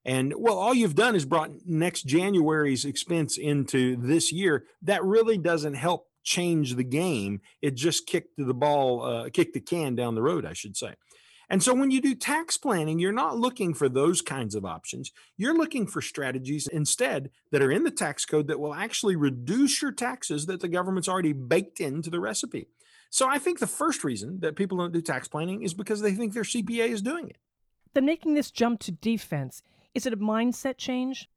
And 0.05 0.33
well 0.37 0.57
all 0.57 0.73
you've 0.73 0.95
done 0.95 1.15
is 1.15 1.25
brought 1.25 1.51
next 1.65 2.03
january's 2.03 2.85
expense 2.85 3.37
into 3.37 3.97
this 3.97 4.31
year. 4.31 4.65
That 4.83 5.03
really 5.03 5.37
doesn't 5.37 5.73
help 5.73 6.07
change 6.23 6.75
the 6.75 6.83
game. 6.83 7.41
It 7.61 7.75
just 7.75 8.05
kicked 8.07 8.37
the 8.37 8.53
ball 8.53 9.03
uh, 9.03 9.29
kicked 9.31 9.53
the 9.53 9.59
can 9.59 9.95
down 9.95 10.15
the 10.15 10.21
road 10.21 10.45
i 10.45 10.53
should 10.53 10.77
say 10.77 10.93
and 11.51 11.61
so 11.61 11.73
when 11.73 11.91
you 11.91 11.99
do 11.99 12.15
tax 12.15 12.57
planning, 12.57 12.97
you're 12.97 13.11
not 13.11 13.37
looking 13.37 13.73
for 13.73 13.89
those 13.89 14.21
kinds 14.21 14.55
of 14.55 14.63
options. 14.63 15.11
You're 15.35 15.53
looking 15.53 15.85
for 15.85 16.01
strategies 16.01 16.65
instead 16.67 17.29
that 17.51 17.61
are 17.61 17.69
in 17.69 17.83
the 17.83 17.91
tax 17.91 18.25
code 18.25 18.47
that 18.47 18.61
will 18.61 18.73
actually 18.73 19.17
reduce 19.17 19.81
your 19.81 19.91
taxes 19.91 20.45
that 20.45 20.61
the 20.61 20.69
government's 20.69 21.09
already 21.09 21.33
baked 21.33 21.81
into 21.81 22.09
the 22.09 22.21
recipe. 22.21 22.69
So 23.09 23.27
I 23.27 23.37
think 23.37 23.59
the 23.59 23.67
first 23.67 24.05
reason 24.05 24.39
that 24.39 24.55
people 24.55 24.77
don't 24.77 24.93
do 24.93 25.01
tax 25.01 25.27
planning 25.27 25.61
is 25.61 25.73
because 25.73 25.99
they 25.99 26.13
think 26.13 26.33
their 26.33 26.43
CPA 26.43 26.87
is 26.87 27.01
doing 27.01 27.27
it. 27.27 27.37
Then 27.93 28.05
making 28.05 28.35
this 28.35 28.49
jump 28.49 28.79
to 28.81 28.93
defense, 28.93 29.61
is 29.93 30.05
it 30.05 30.13
a 30.13 30.17
mindset 30.17 30.77
change? 30.77 31.29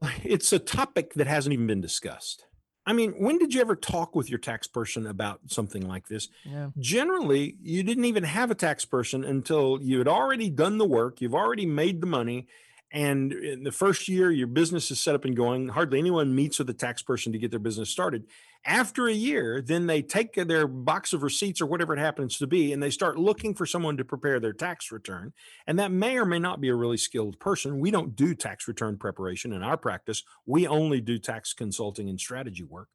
It's 0.22 0.52
a 0.52 0.60
topic 0.60 1.14
that 1.14 1.26
hasn't 1.26 1.52
even 1.52 1.66
been 1.66 1.80
discussed. 1.80 2.46
I 2.88 2.94
mean, 2.94 3.12
when 3.18 3.36
did 3.36 3.52
you 3.52 3.60
ever 3.60 3.76
talk 3.76 4.16
with 4.16 4.30
your 4.30 4.38
tax 4.38 4.66
person 4.66 5.06
about 5.06 5.40
something 5.48 5.86
like 5.86 6.08
this? 6.08 6.28
Yeah. 6.42 6.70
Generally, 6.78 7.56
you 7.60 7.82
didn't 7.82 8.06
even 8.06 8.24
have 8.24 8.50
a 8.50 8.54
tax 8.54 8.86
person 8.86 9.24
until 9.24 9.78
you 9.82 9.98
had 9.98 10.08
already 10.08 10.48
done 10.48 10.78
the 10.78 10.86
work, 10.86 11.20
you've 11.20 11.34
already 11.34 11.66
made 11.66 12.00
the 12.00 12.06
money, 12.06 12.46
and 12.90 13.32
in 13.32 13.64
the 13.64 13.72
first 13.72 14.08
year 14.08 14.30
your 14.30 14.46
business 14.46 14.90
is 14.90 15.00
set 15.00 15.14
up 15.14 15.24
and 15.24 15.36
going. 15.36 15.68
Hardly 15.68 15.98
anyone 15.98 16.34
meets 16.34 16.58
with 16.58 16.70
a 16.70 16.74
tax 16.74 17.02
person 17.02 17.32
to 17.32 17.38
get 17.38 17.50
their 17.50 17.60
business 17.60 17.90
started. 17.90 18.24
After 18.64 19.06
a 19.06 19.12
year, 19.12 19.62
then 19.62 19.86
they 19.86 20.02
take 20.02 20.34
their 20.34 20.66
box 20.66 21.12
of 21.12 21.22
receipts 21.22 21.60
or 21.60 21.66
whatever 21.66 21.94
it 21.94 22.00
happens 22.00 22.38
to 22.38 22.46
be, 22.46 22.72
and 22.72 22.82
they 22.82 22.90
start 22.90 23.18
looking 23.18 23.54
for 23.54 23.66
someone 23.66 23.96
to 23.96 24.04
prepare 24.04 24.40
their 24.40 24.52
tax 24.52 24.90
return. 24.90 25.32
And 25.66 25.78
that 25.78 25.92
may 25.92 26.18
or 26.18 26.24
may 26.24 26.38
not 26.38 26.60
be 26.60 26.68
a 26.68 26.74
really 26.74 26.96
skilled 26.96 27.38
person. 27.38 27.78
We 27.78 27.90
don't 27.90 28.16
do 28.16 28.34
tax 28.34 28.66
return 28.66 28.96
preparation 28.98 29.52
in 29.52 29.62
our 29.62 29.76
practice, 29.76 30.22
we 30.46 30.66
only 30.66 31.00
do 31.00 31.18
tax 31.18 31.52
consulting 31.52 32.08
and 32.08 32.18
strategy 32.18 32.64
work. 32.64 32.88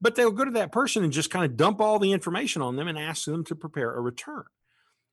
But 0.00 0.16
they'll 0.16 0.32
go 0.32 0.44
to 0.44 0.50
that 0.52 0.72
person 0.72 1.04
and 1.04 1.12
just 1.12 1.30
kind 1.30 1.44
of 1.44 1.56
dump 1.56 1.80
all 1.80 1.98
the 1.98 2.12
information 2.12 2.60
on 2.60 2.76
them 2.76 2.88
and 2.88 2.98
ask 2.98 3.24
them 3.24 3.44
to 3.44 3.54
prepare 3.54 3.94
a 3.94 4.00
return. 4.00 4.44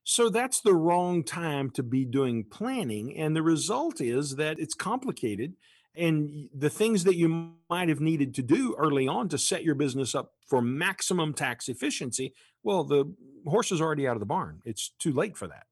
So 0.04 0.28
that's 0.28 0.60
the 0.60 0.74
wrong 0.74 1.22
time 1.24 1.70
to 1.70 1.82
be 1.82 2.04
doing 2.04 2.44
planning. 2.44 3.16
And 3.16 3.36
the 3.36 3.42
result 3.42 4.00
is 4.00 4.36
that 4.36 4.58
it's 4.58 4.74
complicated 4.74 5.54
and 5.96 6.48
the 6.54 6.70
things 6.70 7.04
that 7.04 7.16
you 7.16 7.52
might 7.68 7.88
have 7.88 8.00
needed 8.00 8.34
to 8.34 8.42
do 8.42 8.74
early 8.78 9.08
on 9.08 9.28
to 9.28 9.38
set 9.38 9.64
your 9.64 9.74
business 9.74 10.14
up 10.14 10.32
for 10.46 10.62
maximum 10.62 11.34
tax 11.34 11.68
efficiency 11.68 12.32
well 12.62 12.84
the 12.84 13.12
horse 13.46 13.72
is 13.72 13.80
already 13.80 14.06
out 14.06 14.16
of 14.16 14.20
the 14.20 14.26
barn. 14.26 14.60
It's 14.64 14.90
too 14.98 15.12
late 15.12 15.36
for 15.36 15.48
that. 15.48 15.64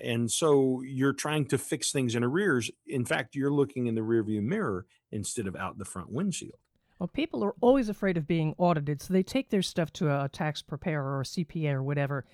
And 0.00 0.30
so 0.30 0.82
you're 0.86 1.12
trying 1.12 1.46
to 1.46 1.58
fix 1.58 1.90
things 1.90 2.14
in 2.14 2.22
arrears. 2.22 2.70
In 2.86 3.04
fact 3.04 3.34
you're 3.34 3.52
looking 3.52 3.86
in 3.86 3.94
the 3.96 4.02
rearview 4.02 4.42
mirror 4.42 4.86
instead 5.10 5.48
of 5.48 5.56
out 5.56 5.78
the 5.78 5.84
front 5.84 6.10
windshield. 6.10 6.58
Well 6.98 7.08
people 7.08 7.44
are 7.44 7.54
always 7.60 7.88
afraid 7.88 8.16
of 8.16 8.26
being 8.26 8.54
audited 8.58 9.02
so 9.02 9.12
they 9.12 9.22
take 9.22 9.50
their 9.50 9.62
stuff 9.62 9.92
to 9.94 10.08
a 10.08 10.28
tax 10.28 10.62
preparer 10.62 11.16
or 11.16 11.20
a 11.20 11.24
cpa 11.24 11.72
or 11.72 11.82
whatever 11.82 12.24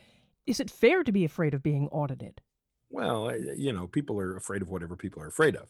is 0.47 0.61
it 0.61 0.71
fair 0.71 1.03
to 1.03 1.13
be 1.13 1.25
afraid 1.25 1.55
of 1.55 1.63
being 1.63 1.89
audited 1.89 2.41
well 2.91 3.31
eh, 3.31 3.39
you 3.57 3.73
know 3.73 3.87
people 3.87 4.19
are 4.19 4.37
afraid 4.37 4.63
of 4.63 4.69
whatever 4.69 4.97
people 4.97 5.23
are 5.23 5.29
afraid 5.29 5.57
of 5.57 5.69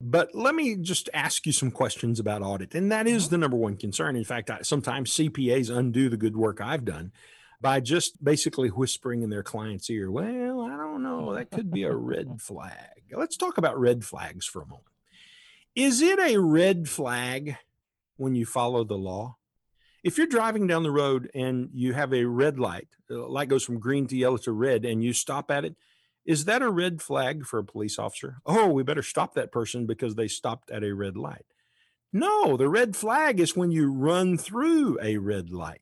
but 0.00 0.34
let 0.34 0.54
me 0.54 0.76
just 0.76 1.08
ask 1.12 1.44
you 1.44 1.52
some 1.52 1.70
questions 1.70 2.20
about 2.20 2.42
audit. 2.42 2.74
And 2.74 2.92
that 2.92 3.06
is 3.06 3.24
mm-hmm. 3.24 3.30
the 3.32 3.38
number 3.38 3.56
one 3.56 3.76
concern. 3.76 4.14
In 4.14 4.24
fact, 4.24 4.50
I, 4.50 4.62
sometimes 4.62 5.12
CPAs 5.12 5.76
undo 5.76 6.08
the 6.08 6.16
good 6.16 6.36
work 6.36 6.60
I've 6.60 6.84
done 6.84 7.12
by 7.60 7.80
just 7.80 8.22
basically 8.22 8.68
whispering 8.68 9.22
in 9.22 9.30
their 9.30 9.42
client's 9.42 9.90
ear, 9.90 10.10
well, 10.10 10.60
I 10.60 10.76
don't 10.76 11.02
know, 11.02 11.34
that 11.34 11.50
could 11.50 11.72
be 11.72 11.82
a 11.82 11.94
red 11.94 12.28
flag. 12.40 13.02
Let's 13.12 13.36
talk 13.36 13.58
about 13.58 13.80
red 13.80 14.04
flags 14.04 14.46
for 14.46 14.62
a 14.62 14.66
moment. 14.66 14.84
Is 15.74 16.00
it 16.00 16.20
a 16.20 16.38
red 16.38 16.88
flag 16.88 17.56
when 18.16 18.36
you 18.36 18.46
follow 18.46 18.84
the 18.84 18.98
law? 18.98 19.37
If 20.04 20.16
you're 20.16 20.26
driving 20.26 20.66
down 20.66 20.84
the 20.84 20.90
road 20.90 21.30
and 21.34 21.70
you 21.72 21.92
have 21.92 22.12
a 22.14 22.24
red 22.24 22.58
light, 22.58 22.88
the 23.08 23.18
light 23.18 23.48
goes 23.48 23.64
from 23.64 23.80
green 23.80 24.06
to 24.06 24.16
yellow 24.16 24.36
to 24.38 24.52
red, 24.52 24.84
and 24.84 25.02
you 25.02 25.12
stop 25.12 25.50
at 25.50 25.64
it, 25.64 25.74
is 26.24 26.44
that 26.44 26.62
a 26.62 26.70
red 26.70 27.02
flag 27.02 27.46
for 27.46 27.58
a 27.58 27.64
police 27.64 27.98
officer? 27.98 28.36
Oh, 28.46 28.68
we 28.68 28.82
better 28.82 29.02
stop 29.02 29.34
that 29.34 29.50
person 29.50 29.86
because 29.86 30.14
they 30.14 30.28
stopped 30.28 30.70
at 30.70 30.84
a 30.84 30.94
red 30.94 31.16
light. 31.16 31.46
No, 32.12 32.56
the 32.56 32.68
red 32.68 32.96
flag 32.96 33.40
is 33.40 33.56
when 33.56 33.70
you 33.70 33.90
run 33.92 34.38
through 34.38 34.98
a 35.02 35.16
red 35.16 35.50
light. 35.50 35.80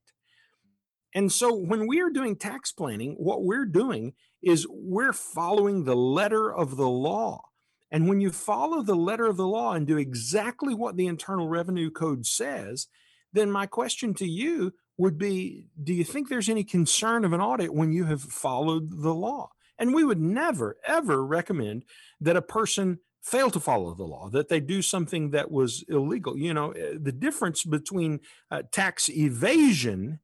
And 1.15 1.33
so 1.33 1.55
when 1.55 1.87
we 1.87 2.01
are 2.01 2.11
doing 2.11 2.37
tax 2.37 2.73
planning, 2.73 3.15
what 3.19 3.43
we're 3.45 3.65
doing 3.65 4.15
is 4.43 4.67
we're 4.71 5.13
following 5.13 5.85
the 5.85 5.97
letter 5.97 6.53
of 6.53 6.77
the 6.77 6.89
law. 6.89 7.43
And 7.91 8.09
when 8.09 8.21
you 8.21 8.31
follow 8.31 8.83
the 8.83 8.95
letter 8.97 9.27
of 9.27 9.37
the 9.37 9.47
law 9.47 9.73
and 9.73 9.87
do 9.87 9.97
exactly 9.97 10.75
what 10.75 10.97
the 10.97 11.07
Internal 11.07 11.49
Revenue 11.49 11.91
Code 11.91 12.27
says, 12.27 12.89
then 13.37 13.51
my 13.51 13.67
question 13.67 14.15
to 14.15 14.27
you 14.27 14.73
would 14.99 15.19
be 15.19 15.69
Do 15.83 15.93
you 15.93 16.05
think 16.05 16.29
there's 16.29 16.49
any 16.49 16.65
concern 16.65 17.25
of 17.25 17.33
an 17.33 17.41
audit 17.41 17.75
when 17.75 17.93
you 17.93 18.05
have 18.05 18.23
followed 18.23 19.03
the 19.03 19.15
law? 19.15 19.51
And 19.79 19.95
we 19.95 20.05
would 20.05 20.21
never, 20.21 20.79
ever 20.87 21.25
recommend 21.25 21.85
that 22.21 22.37
a 22.37 22.43
person 22.43 23.01
fail 23.23 23.51
to 23.51 23.61
follow 23.61 23.93
the 23.95 24.05
law, 24.05 24.31
that 24.31 24.49
they 24.49 24.61
do 24.61 24.81
something 24.81 25.31
that 25.31 25.51
was 25.51 25.85
illegal. 25.89 26.39
You 26.39 26.55
know, 26.55 26.71
eh, 26.71 26.95
the 26.99 27.13
difference 27.13 27.65
between 27.65 28.21
uh, 28.51 28.63
tax 28.73 29.11
evasion 29.11 30.21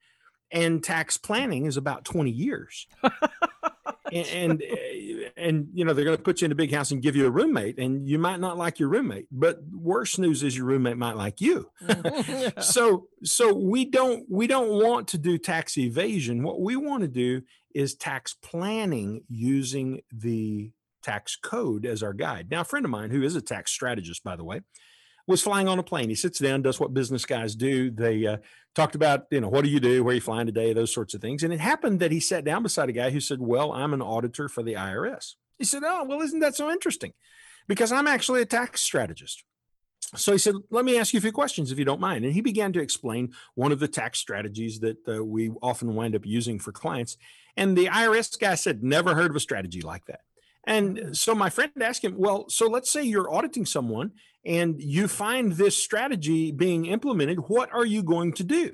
and 0.52 0.84
tax 0.84 1.16
planning 1.16 1.66
is 1.66 1.76
about 1.76 2.04
20 2.04 2.30
years. 2.30 2.86
and, 4.12 4.26
and, 4.28 4.62
eh, 4.62 4.91
and 5.36 5.68
you 5.72 5.84
know 5.84 5.92
they're 5.92 6.04
going 6.04 6.16
to 6.16 6.22
put 6.22 6.40
you 6.40 6.46
in 6.46 6.52
a 6.52 6.56
big 6.56 6.72
house 6.72 6.90
and 6.90 7.02
give 7.02 7.16
you 7.16 7.26
a 7.26 7.30
roommate 7.30 7.78
and 7.78 8.08
you 8.08 8.18
might 8.18 8.40
not 8.40 8.56
like 8.56 8.78
your 8.78 8.88
roommate 8.88 9.26
but 9.30 9.58
worse 9.72 10.18
news 10.18 10.42
is 10.42 10.56
your 10.56 10.66
roommate 10.66 10.96
might 10.96 11.16
like 11.16 11.40
you 11.40 11.68
so 12.60 13.06
so 13.22 13.52
we 13.54 13.84
don't 13.84 14.24
we 14.30 14.46
don't 14.46 14.82
want 14.82 15.08
to 15.08 15.18
do 15.18 15.38
tax 15.38 15.76
evasion 15.78 16.42
what 16.42 16.60
we 16.60 16.76
want 16.76 17.02
to 17.02 17.08
do 17.08 17.42
is 17.74 17.94
tax 17.94 18.34
planning 18.42 19.22
using 19.28 20.00
the 20.12 20.70
tax 21.02 21.36
code 21.36 21.84
as 21.84 22.02
our 22.02 22.12
guide. 22.12 22.48
Now, 22.50 22.62
a 22.62 22.64
friend 22.64 22.84
of 22.84 22.90
mine 22.90 23.10
who 23.10 23.22
is 23.22 23.36
a 23.36 23.42
tax 23.42 23.72
strategist, 23.72 24.24
by 24.24 24.36
the 24.36 24.44
way, 24.44 24.60
was 25.26 25.42
flying 25.42 25.68
on 25.68 25.78
a 25.78 25.82
plane. 25.82 26.08
He 26.08 26.14
sits 26.14 26.38
down, 26.38 26.62
does 26.62 26.80
what 26.80 26.94
business 26.94 27.24
guys 27.24 27.54
do. 27.54 27.90
They 27.90 28.26
uh, 28.26 28.38
talked 28.74 28.94
about, 28.94 29.26
you 29.30 29.40
know, 29.40 29.48
what 29.48 29.64
do 29.64 29.70
you 29.70 29.80
do? 29.80 30.02
Where 30.02 30.12
are 30.12 30.14
you 30.16 30.20
flying 30.20 30.46
today? 30.46 30.72
Those 30.72 30.92
sorts 30.92 31.14
of 31.14 31.20
things. 31.20 31.42
And 31.42 31.52
it 31.52 31.60
happened 31.60 32.00
that 32.00 32.12
he 32.12 32.20
sat 32.20 32.44
down 32.44 32.62
beside 32.62 32.88
a 32.88 32.92
guy 32.92 33.10
who 33.10 33.20
said, 33.20 33.40
Well, 33.40 33.72
I'm 33.72 33.94
an 33.94 34.02
auditor 34.02 34.48
for 34.48 34.62
the 34.62 34.74
IRS. 34.74 35.34
He 35.58 35.64
said, 35.64 35.82
Oh, 35.84 36.04
well, 36.04 36.22
isn't 36.22 36.40
that 36.40 36.56
so 36.56 36.70
interesting? 36.70 37.12
Because 37.68 37.92
I'm 37.92 38.08
actually 38.08 38.42
a 38.42 38.46
tax 38.46 38.80
strategist. 38.80 39.44
So 40.16 40.32
he 40.32 40.38
said, 40.38 40.56
Let 40.70 40.84
me 40.84 40.98
ask 40.98 41.12
you 41.12 41.18
a 41.18 41.22
few 41.22 41.32
questions 41.32 41.70
if 41.70 41.78
you 41.78 41.84
don't 41.84 42.00
mind. 42.00 42.24
And 42.24 42.34
he 42.34 42.40
began 42.40 42.72
to 42.72 42.80
explain 42.80 43.32
one 43.54 43.72
of 43.72 43.78
the 43.78 43.88
tax 43.88 44.18
strategies 44.18 44.80
that 44.80 44.96
uh, 45.08 45.24
we 45.24 45.50
often 45.62 45.94
wind 45.94 46.16
up 46.16 46.26
using 46.26 46.58
for 46.58 46.72
clients. 46.72 47.16
And 47.56 47.76
the 47.76 47.86
IRS 47.86 48.38
guy 48.38 48.56
said, 48.56 48.82
Never 48.82 49.14
heard 49.14 49.30
of 49.30 49.36
a 49.36 49.40
strategy 49.40 49.82
like 49.82 50.06
that. 50.06 50.20
And 50.64 51.16
so 51.16 51.34
my 51.34 51.50
friend 51.50 51.72
asked 51.80 52.04
him, 52.04 52.14
Well, 52.16 52.48
so 52.48 52.68
let's 52.68 52.90
say 52.90 53.02
you're 53.02 53.32
auditing 53.32 53.66
someone 53.66 54.12
and 54.44 54.80
you 54.80 55.08
find 55.08 55.52
this 55.52 55.76
strategy 55.76 56.52
being 56.52 56.86
implemented. 56.86 57.38
What 57.48 57.72
are 57.72 57.86
you 57.86 58.02
going 58.02 58.32
to 58.34 58.44
do? 58.44 58.72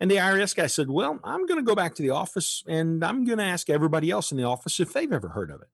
And 0.00 0.10
the 0.10 0.16
IRS 0.16 0.54
guy 0.54 0.68
said, 0.68 0.90
Well, 0.90 1.18
I'm 1.24 1.46
going 1.46 1.58
to 1.58 1.66
go 1.66 1.74
back 1.74 1.94
to 1.96 2.02
the 2.02 2.10
office 2.10 2.62
and 2.66 3.04
I'm 3.04 3.24
going 3.24 3.38
to 3.38 3.44
ask 3.44 3.68
everybody 3.68 4.10
else 4.10 4.30
in 4.30 4.38
the 4.38 4.44
office 4.44 4.78
if 4.78 4.92
they've 4.92 5.12
ever 5.12 5.28
heard 5.28 5.50
of 5.50 5.60
it. 5.60 5.68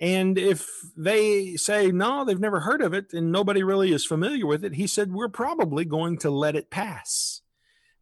And 0.00 0.36
if 0.38 0.68
they 0.96 1.56
say, 1.56 1.92
no, 1.92 2.24
they've 2.24 2.40
never 2.40 2.60
heard 2.60 2.82
of 2.82 2.94
it 2.94 3.12
and 3.12 3.30
nobody 3.30 3.62
really 3.62 3.92
is 3.92 4.04
familiar 4.04 4.46
with 4.46 4.64
it, 4.64 4.74
he 4.74 4.86
said, 4.86 5.12
we're 5.12 5.28
probably 5.28 5.84
going 5.84 6.18
to 6.18 6.30
let 6.30 6.56
it 6.56 6.70
pass. 6.70 7.42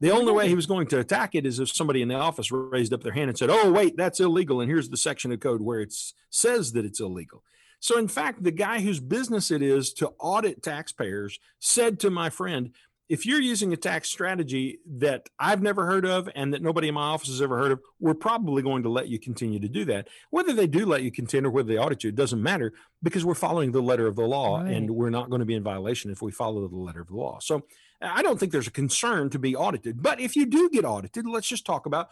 The 0.02 0.10
only 0.10 0.32
way 0.32 0.46
he 0.46 0.50
hmm. 0.50 0.56
was 0.56 0.66
going 0.66 0.88
to 0.88 0.98
attack 0.98 1.36
it 1.36 1.46
is 1.46 1.60
if 1.60 1.72
somebody 1.72 2.02
in 2.02 2.08
the 2.08 2.16
office 2.16 2.50
raised 2.50 2.92
up 2.92 3.04
their 3.04 3.12
hand 3.12 3.30
and 3.30 3.38
said, 3.38 3.50
oh, 3.50 3.70
wait, 3.70 3.96
that's 3.96 4.18
illegal. 4.18 4.60
And 4.60 4.68
here's 4.68 4.88
the 4.88 4.96
section 4.96 5.30
of 5.30 5.38
code 5.38 5.62
where 5.62 5.80
it 5.80 5.94
says 6.28 6.72
that 6.72 6.84
it's 6.84 6.98
illegal. 6.98 7.44
So, 7.78 7.98
in 7.98 8.08
fact, 8.08 8.42
the 8.42 8.50
guy 8.50 8.80
whose 8.80 8.98
business 8.98 9.52
it 9.52 9.62
is 9.62 9.92
to 9.94 10.12
audit 10.18 10.60
taxpayers 10.60 11.38
said 11.60 12.00
to 12.00 12.10
my 12.10 12.30
friend, 12.30 12.72
if 13.08 13.26
you're 13.26 13.40
using 13.40 13.72
a 13.72 13.76
tax 13.76 14.08
strategy 14.08 14.78
that 14.86 15.28
I've 15.38 15.62
never 15.62 15.86
heard 15.86 16.06
of 16.06 16.28
and 16.34 16.52
that 16.54 16.62
nobody 16.62 16.88
in 16.88 16.94
my 16.94 17.02
office 17.02 17.28
has 17.28 17.42
ever 17.42 17.58
heard 17.58 17.72
of, 17.72 17.80
we're 18.00 18.14
probably 18.14 18.62
going 18.62 18.84
to 18.84 18.88
let 18.88 19.08
you 19.08 19.20
continue 19.20 19.60
to 19.60 19.68
do 19.68 19.84
that. 19.84 20.08
Whether 20.30 20.52
they 20.52 20.66
do 20.66 20.86
let 20.86 21.02
you 21.02 21.12
continue 21.12 21.48
or 21.48 21.52
whether 21.52 21.68
they 21.68 21.78
audit 21.78 22.02
you, 22.02 22.08
it 22.08 22.16
doesn't 22.16 22.42
matter 22.42 22.72
because 23.02 23.24
we're 23.24 23.34
following 23.34 23.70
the 23.70 23.82
letter 23.82 24.06
of 24.06 24.16
the 24.16 24.22
law 24.22 24.60
right. 24.60 24.72
and 24.72 24.90
we're 24.90 25.10
not 25.10 25.30
going 25.30 25.40
to 25.40 25.46
be 25.46 25.54
in 25.54 25.62
violation 25.62 26.10
if 26.10 26.22
we 26.22 26.32
follow 26.32 26.66
the 26.66 26.76
letter 26.76 27.02
of 27.02 27.08
the 27.08 27.16
law. 27.16 27.38
So 27.40 27.66
I 28.02 28.22
don't 28.22 28.38
think 28.38 28.52
there's 28.52 28.66
a 28.66 28.72
concern 28.72 29.30
to 29.30 29.38
be 29.38 29.54
audited. 29.54 30.02
But 30.02 30.20
if 30.20 30.36
you 30.36 30.46
do 30.46 30.68
get 30.70 30.84
audited, 30.84 31.26
let's 31.26 31.48
just 31.48 31.64
talk 31.64 31.86
about 31.86 32.08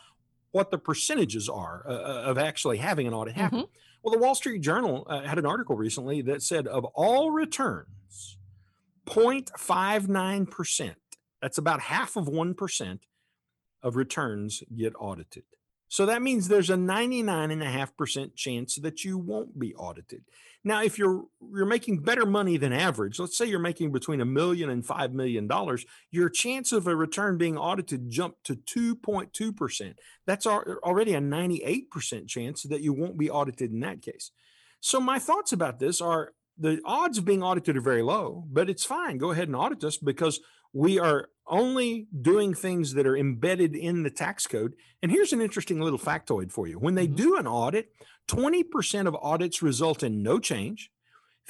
what 0.52 0.70
the 0.70 0.78
percentages 0.78 1.49
are 1.49 1.85
uh, 1.87 1.92
uh 1.92 2.23
of 2.26 2.38
actually 2.38 2.78
having 2.78 3.06
an 3.06 3.14
audit 3.14 3.35
happen. 3.35 3.61
Mm-hmm. 3.61 3.70
Well, 4.02 4.12
the 4.12 4.18
Wall 4.18 4.35
Street 4.35 4.62
Journal 4.62 5.06
uh, 5.09 5.23
had 5.23 5.38
an 5.38 5.47
article 5.47 5.76
recently 5.76 6.23
that 6.23 6.42
said 6.42 6.66
of 6.66 6.85
all 6.87 7.30
returns 7.30 8.38
0.59%, 9.06 10.94
that's 11.42 11.59
about 11.59 11.80
half 11.80 12.16
of 12.16 12.26
1% 12.26 12.99
of 13.82 13.97
returns 13.97 14.62
get 14.75 14.94
audited. 14.99 15.44
So 15.90 16.06
that 16.06 16.23
means 16.23 16.47
there's 16.47 16.70
a 16.70 16.76
99.5% 16.76 18.37
chance 18.37 18.76
that 18.76 19.04
you 19.04 19.18
won't 19.18 19.59
be 19.59 19.75
audited. 19.75 20.23
Now, 20.62 20.82
if 20.85 20.99
you're 20.99 21.25
you're 21.52 21.66
making 21.66 22.02
better 22.02 22.25
money 22.25 22.59
than 22.59 22.73
average, 22.73 23.18
let's 23.18 23.37
say 23.37 23.47
you're 23.47 23.59
making 23.59 23.90
between 23.90 24.20
a 24.20 24.25
million 24.25 24.70
and 24.70 24.87
five 24.87 25.12
million 25.12 25.49
dollars, 25.49 25.85
your 26.12 26.28
chance 26.28 26.70
of 26.70 26.87
a 26.87 26.94
return 26.94 27.38
being 27.38 27.59
audited 27.59 28.09
jumped 28.09 28.44
to 28.44 28.56
2.2%. 28.56 29.94
That's 30.26 30.47
already 30.47 31.14
a 31.14 31.20
98% 31.20 32.28
chance 32.28 32.62
that 32.64 32.82
you 32.82 32.92
won't 32.92 33.18
be 33.18 33.30
audited 33.30 33.73
in 33.73 33.80
that 33.80 34.00
case. 34.00 34.30
So 34.78 35.00
my 35.00 35.18
thoughts 35.18 35.52
about 35.52 35.80
this 35.80 36.00
are 36.00 36.35
the 36.56 36.80
odds 36.85 37.18
of 37.18 37.25
being 37.25 37.42
audited 37.42 37.76
are 37.76 37.80
very 37.80 38.02
low, 38.02 38.44
but 38.49 38.70
it's 38.70 38.85
fine. 38.85 39.18
Go 39.18 39.32
ahead 39.32 39.49
and 39.49 39.56
audit 39.56 39.82
us 39.82 39.97
because 39.97 40.40
we 40.73 40.99
are 40.99 41.29
only 41.47 42.07
doing 42.23 42.55
things 42.55 42.95
that 42.95 43.07
are 43.07 43.17
embedded 43.17 43.75
in 43.75 44.03
the 44.05 44.11
tax 44.11 44.47
code. 44.47 44.75
And 45.03 45.11
here's 45.11 45.33
an 45.33 45.41
interesting 45.41 45.81
little 45.81 45.99
factoid 45.99 46.53
for 46.53 46.67
you. 46.67 46.79
When 46.79 46.95
they 46.95 47.07
mm-hmm. 47.07 47.17
do 47.17 47.37
an 47.37 47.47
audit, 47.47 47.93
20% 48.29 49.07
of 49.07 49.17
audits 49.17 49.61
result 49.61 50.03
in 50.03 50.23
no 50.23 50.39
change, 50.39 50.91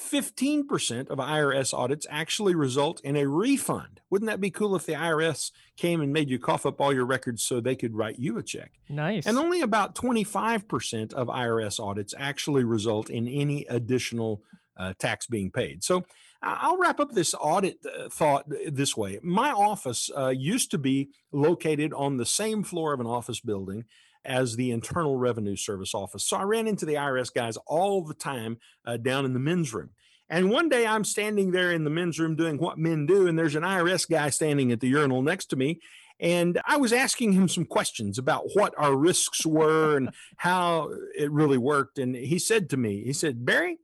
15% 0.01 1.11
of 1.11 1.19
IRS 1.19 1.75
audits 1.75 2.07
actually 2.09 2.55
result 2.55 3.01
in 3.03 3.17
a 3.17 3.27
refund. 3.27 4.01
Wouldn't 4.09 4.31
that 4.31 4.41
be 4.41 4.51
cool 4.51 4.75
if 4.75 4.87
the 4.87 4.95
IRS 4.95 5.51
came 5.77 6.01
and 6.01 6.13
made 6.13 6.31
you 6.31 6.39
cough 6.39 6.65
up 6.65 6.81
all 6.81 6.93
your 6.93 7.05
records 7.05 7.43
so 7.43 7.61
they 7.61 7.77
could 7.77 7.95
write 7.95 8.19
you 8.19 8.39
a 8.39 8.43
check? 8.43 8.73
Nice. 8.89 9.27
And 9.27 9.37
only 9.37 9.61
about 9.61 9.95
25% 9.95 11.13
of 11.13 11.29
IRS 11.29 11.79
audits 11.79 12.15
actually 12.17 12.65
result 12.65 13.11
in 13.11 13.29
any 13.29 13.67
additional 13.67 14.43
uh, 14.79 14.95
tax 14.99 15.27
being 15.27 15.51
paid. 15.51 15.85
So 15.85 16.05
I'll 16.43 16.79
wrap 16.79 17.01
up 17.01 17.13
this 17.13 17.35
audit 17.39 17.79
uh, 17.85 18.09
thought 18.09 18.47
this 18.49 18.97
way. 18.97 19.19
My 19.23 19.51
office 19.51 20.11
uh, 20.17 20.29
used 20.29 20.71
to 20.71 20.79
be 20.79 21.11
located 21.33 21.93
on 21.93 22.17
the 22.17 22.27
same 22.27 22.63
floor 22.63 22.93
of 22.93 23.01
an 23.01 23.07
office 23.07 23.41
building 23.41 23.85
as 24.25 24.57
the 24.57 24.71
Internal 24.71 25.17
Revenue 25.17 25.57
Service 25.57 25.95
office. 25.95 26.25
So 26.25 26.37
I 26.37 26.43
ran 26.43 26.67
into 26.67 26.87
the 26.87 26.95
IRS 26.95 27.33
guys 27.33 27.57
all 27.67 28.03
the 28.05 28.15
time 28.15 28.59
uh, 28.87 28.97
down 28.97 29.25
in 29.25 29.33
the 29.33 29.39
men's 29.39 29.73
room. 29.73 29.91
And 30.29 30.51
one 30.51 30.69
day 30.69 30.87
I'm 30.87 31.05
standing 31.05 31.51
there 31.51 31.73
in 31.73 31.85
the 31.85 31.91
men's 31.91 32.21
room 32.21 32.37
doing 32.37 32.59
what 32.59 32.79
men 32.79 33.05
do, 33.05 33.27
and 33.27 33.39
there's 33.39 33.57
an 33.57 33.65
IRS 33.65 34.09
guy 34.09 34.31
standing 34.31 34.71
at 34.71 34.81
the 34.81 34.89
urinal 34.89 35.23
next 35.23 35.47
to 35.47 35.57
me. 35.57 35.81
And 36.21 36.61
I 36.67 36.77
was 36.77 36.93
asking 36.93 37.33
him 37.33 37.49
some 37.49 37.65
questions 37.65 38.19
about 38.19 38.45
what 38.55 38.75
our 38.77 38.95
risks 38.95 39.45
were 39.45 39.97
and 39.97 40.11
how 40.37 40.91
it 41.17 41.33
really 41.33 41.59
worked. 41.59 41.99
And 41.99 42.15
he 42.15 42.39
said 42.39 42.71
to 42.71 42.77
me, 42.77 43.03
he 43.03 43.13
said, 43.13 43.45
Barry, 43.45 43.79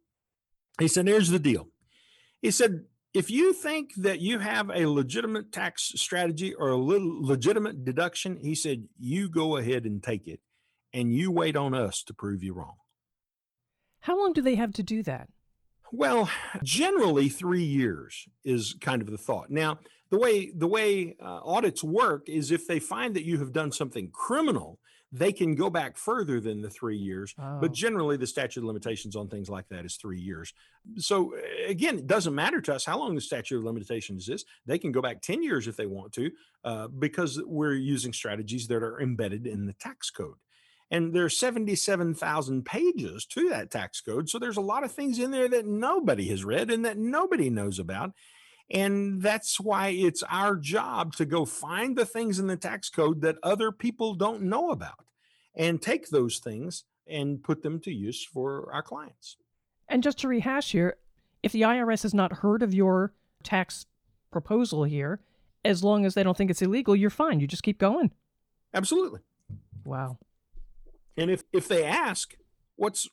he 0.79 0.87
said, 0.87 1.09
here's 1.09 1.31
the 1.31 1.39
deal. 1.39 1.69
He 2.43 2.51
said, 2.51 2.85
if 3.15 3.31
you 3.31 3.53
think 3.53 3.95
that 3.97 4.21
you 4.21 4.41
have 4.41 4.71
a 4.71 4.87
legitimate 4.87 5.51
tax 5.51 5.93
strategy 5.97 6.53
or 6.53 6.69
a 6.69 6.77
little 6.77 7.23
legitimate 7.23 7.85
deduction, 7.85 8.37
he 8.37 8.55
said, 8.55 8.89
you 8.99 9.29
go 9.29 9.57
ahead 9.57 9.85
and 9.85 10.03
take 10.03 10.29
it 10.29 10.41
and 10.93 11.15
you 11.15 11.31
wait 11.31 11.57
on 11.57 11.75
us 11.75 12.03
to 12.05 12.15
prove 12.15 12.43
you 12.43 12.53
wrong. 12.53 12.77
How 14.01 14.19
long 14.19 14.33
do 14.33 14.43
they 14.43 14.55
have 14.55 14.73
to 14.75 14.83
do 14.83 15.03
that? 15.05 15.29
Well, 15.93 16.29
generally 16.63 17.29
3 17.29 17.63
years 17.63 18.29
is 18.45 18.77
kind 18.81 19.01
of 19.01 19.11
the 19.11 19.19
thought. 19.19 19.51
Now, 19.51 19.79
the 20.11 20.19
way 20.19 20.53
the 20.55 20.69
way 20.69 21.17
uh, 21.21 21.41
audits 21.45 21.83
work 21.83 22.29
is 22.29 22.51
if 22.51 22.67
they 22.67 22.79
find 22.79 23.17
that 23.17 23.25
you 23.25 23.39
have 23.39 23.53
done 23.53 23.73
something 23.73 24.11
criminal, 24.13 24.79
they 25.19 25.33
can 25.33 25.55
go 25.55 25.71
back 25.71 25.97
further 25.97 26.41
than 26.41 26.61
the 26.61 26.71
three 26.71 26.97
years. 26.97 27.35
Oh. 27.39 27.59
But 27.61 27.73
generally, 27.73 28.17
the 28.17 28.27
statute 28.27 28.61
of 28.61 28.67
limitations 28.67 29.17
on 29.17 29.29
things 29.29 29.49
like 29.49 29.69
that 29.69 29.85
is 29.85 29.97
three 29.97 30.21
years. 30.21 30.53
So, 30.99 31.35
again, 31.67 31.99
it 31.99 32.07
doesn't 32.07 32.35
matter 32.35 32.61
to 32.63 32.75
us 32.75 32.85
how 32.85 32.99
long 32.99 33.15
the 33.15 33.21
statute 33.21 33.59
of 33.59 33.65
limitations 33.65 34.29
is. 34.29 34.45
They 34.67 34.79
can 34.79 34.93
go 34.93 35.01
back 35.01 35.23
10 35.23 35.43
years 35.43 35.67
if 35.67 35.77
they 35.77 35.87
want 35.87 36.13
to, 36.15 36.31
uh, 36.65 36.89
because 36.89 37.41
we're 37.45 37.75
using 37.75 38.13
strategies 38.13 38.67
that 38.69 38.83
are 38.83 39.01
embedded 39.01 39.47
in 39.47 39.67
the 39.67 39.73
tax 39.75 40.11
code. 40.11 40.37
And 40.91 41.13
there's 41.13 41.37
77,000 41.37 42.65
pages 42.65 43.27
to 43.27 43.49
that 43.49 43.71
tax 43.71 44.01
code. 44.01 44.29
So 44.29 44.39
there's 44.39 44.57
a 44.57 44.61
lot 44.61 44.85
of 44.85 44.93
things 44.93 45.19
in 45.19 45.33
there 45.33 45.49
that 45.49 45.67
nobody 45.67 46.29
has 46.29 46.45
read 46.45 46.71
and 46.71 46.85
that 46.85 46.97
nobody 46.97 47.51
knows 47.51 47.79
about. 47.79 48.13
And 48.71 49.23
that's 49.23 49.61
why 49.61 49.89
it's 49.89 50.25
our 50.25 50.57
job 50.57 51.15
to 51.17 51.25
go 51.25 51.45
find 51.45 51.97
the 51.97 52.07
things 52.07 52.39
in 52.39 52.49
the 52.49 52.57
tax 52.57 52.91
code 52.91 53.21
that 53.21 53.37
other 53.43 53.71
people 53.71 54.15
don't 54.15 54.43
know 54.43 54.71
about 54.71 55.05
and 55.55 55.81
take 55.81 56.09
those 56.09 56.39
things 56.39 56.85
and 57.07 57.43
put 57.43 57.63
them 57.63 57.81
to 57.81 57.93
use 57.93 58.25
for 58.25 58.73
our 58.73 58.83
clients. 58.83 59.37
And 59.89 60.03
just 60.03 60.19
to 60.19 60.29
rehash 60.29 60.73
here, 60.73 60.97
if 61.43 61.53
the 61.53 61.63
IRS 61.63 62.03
has 62.03 62.13
not 62.13 62.39
heard 62.39 62.63
of 62.63 62.75
your 62.75 63.13
tax 63.45 63.87
proposal 64.33 64.83
here, 64.83 65.21
as 65.65 65.85
long 65.85 66.05
as 66.05 66.15
they 66.15 66.23
don't 66.23 66.37
think 66.37 66.51
it's 66.51 66.63
illegal, 66.63 66.97
you're 66.97 67.11
fine. 67.11 67.39
You 67.39 67.47
just 67.47 67.63
keep 67.63 67.79
going. 67.79 68.11
Absolutely. 68.75 69.21
Wow. 69.85 70.19
And 71.17 71.31
if 71.31 71.45
if 71.53 71.69
they 71.69 71.85
ask, 71.85 72.35
what's 72.75 73.09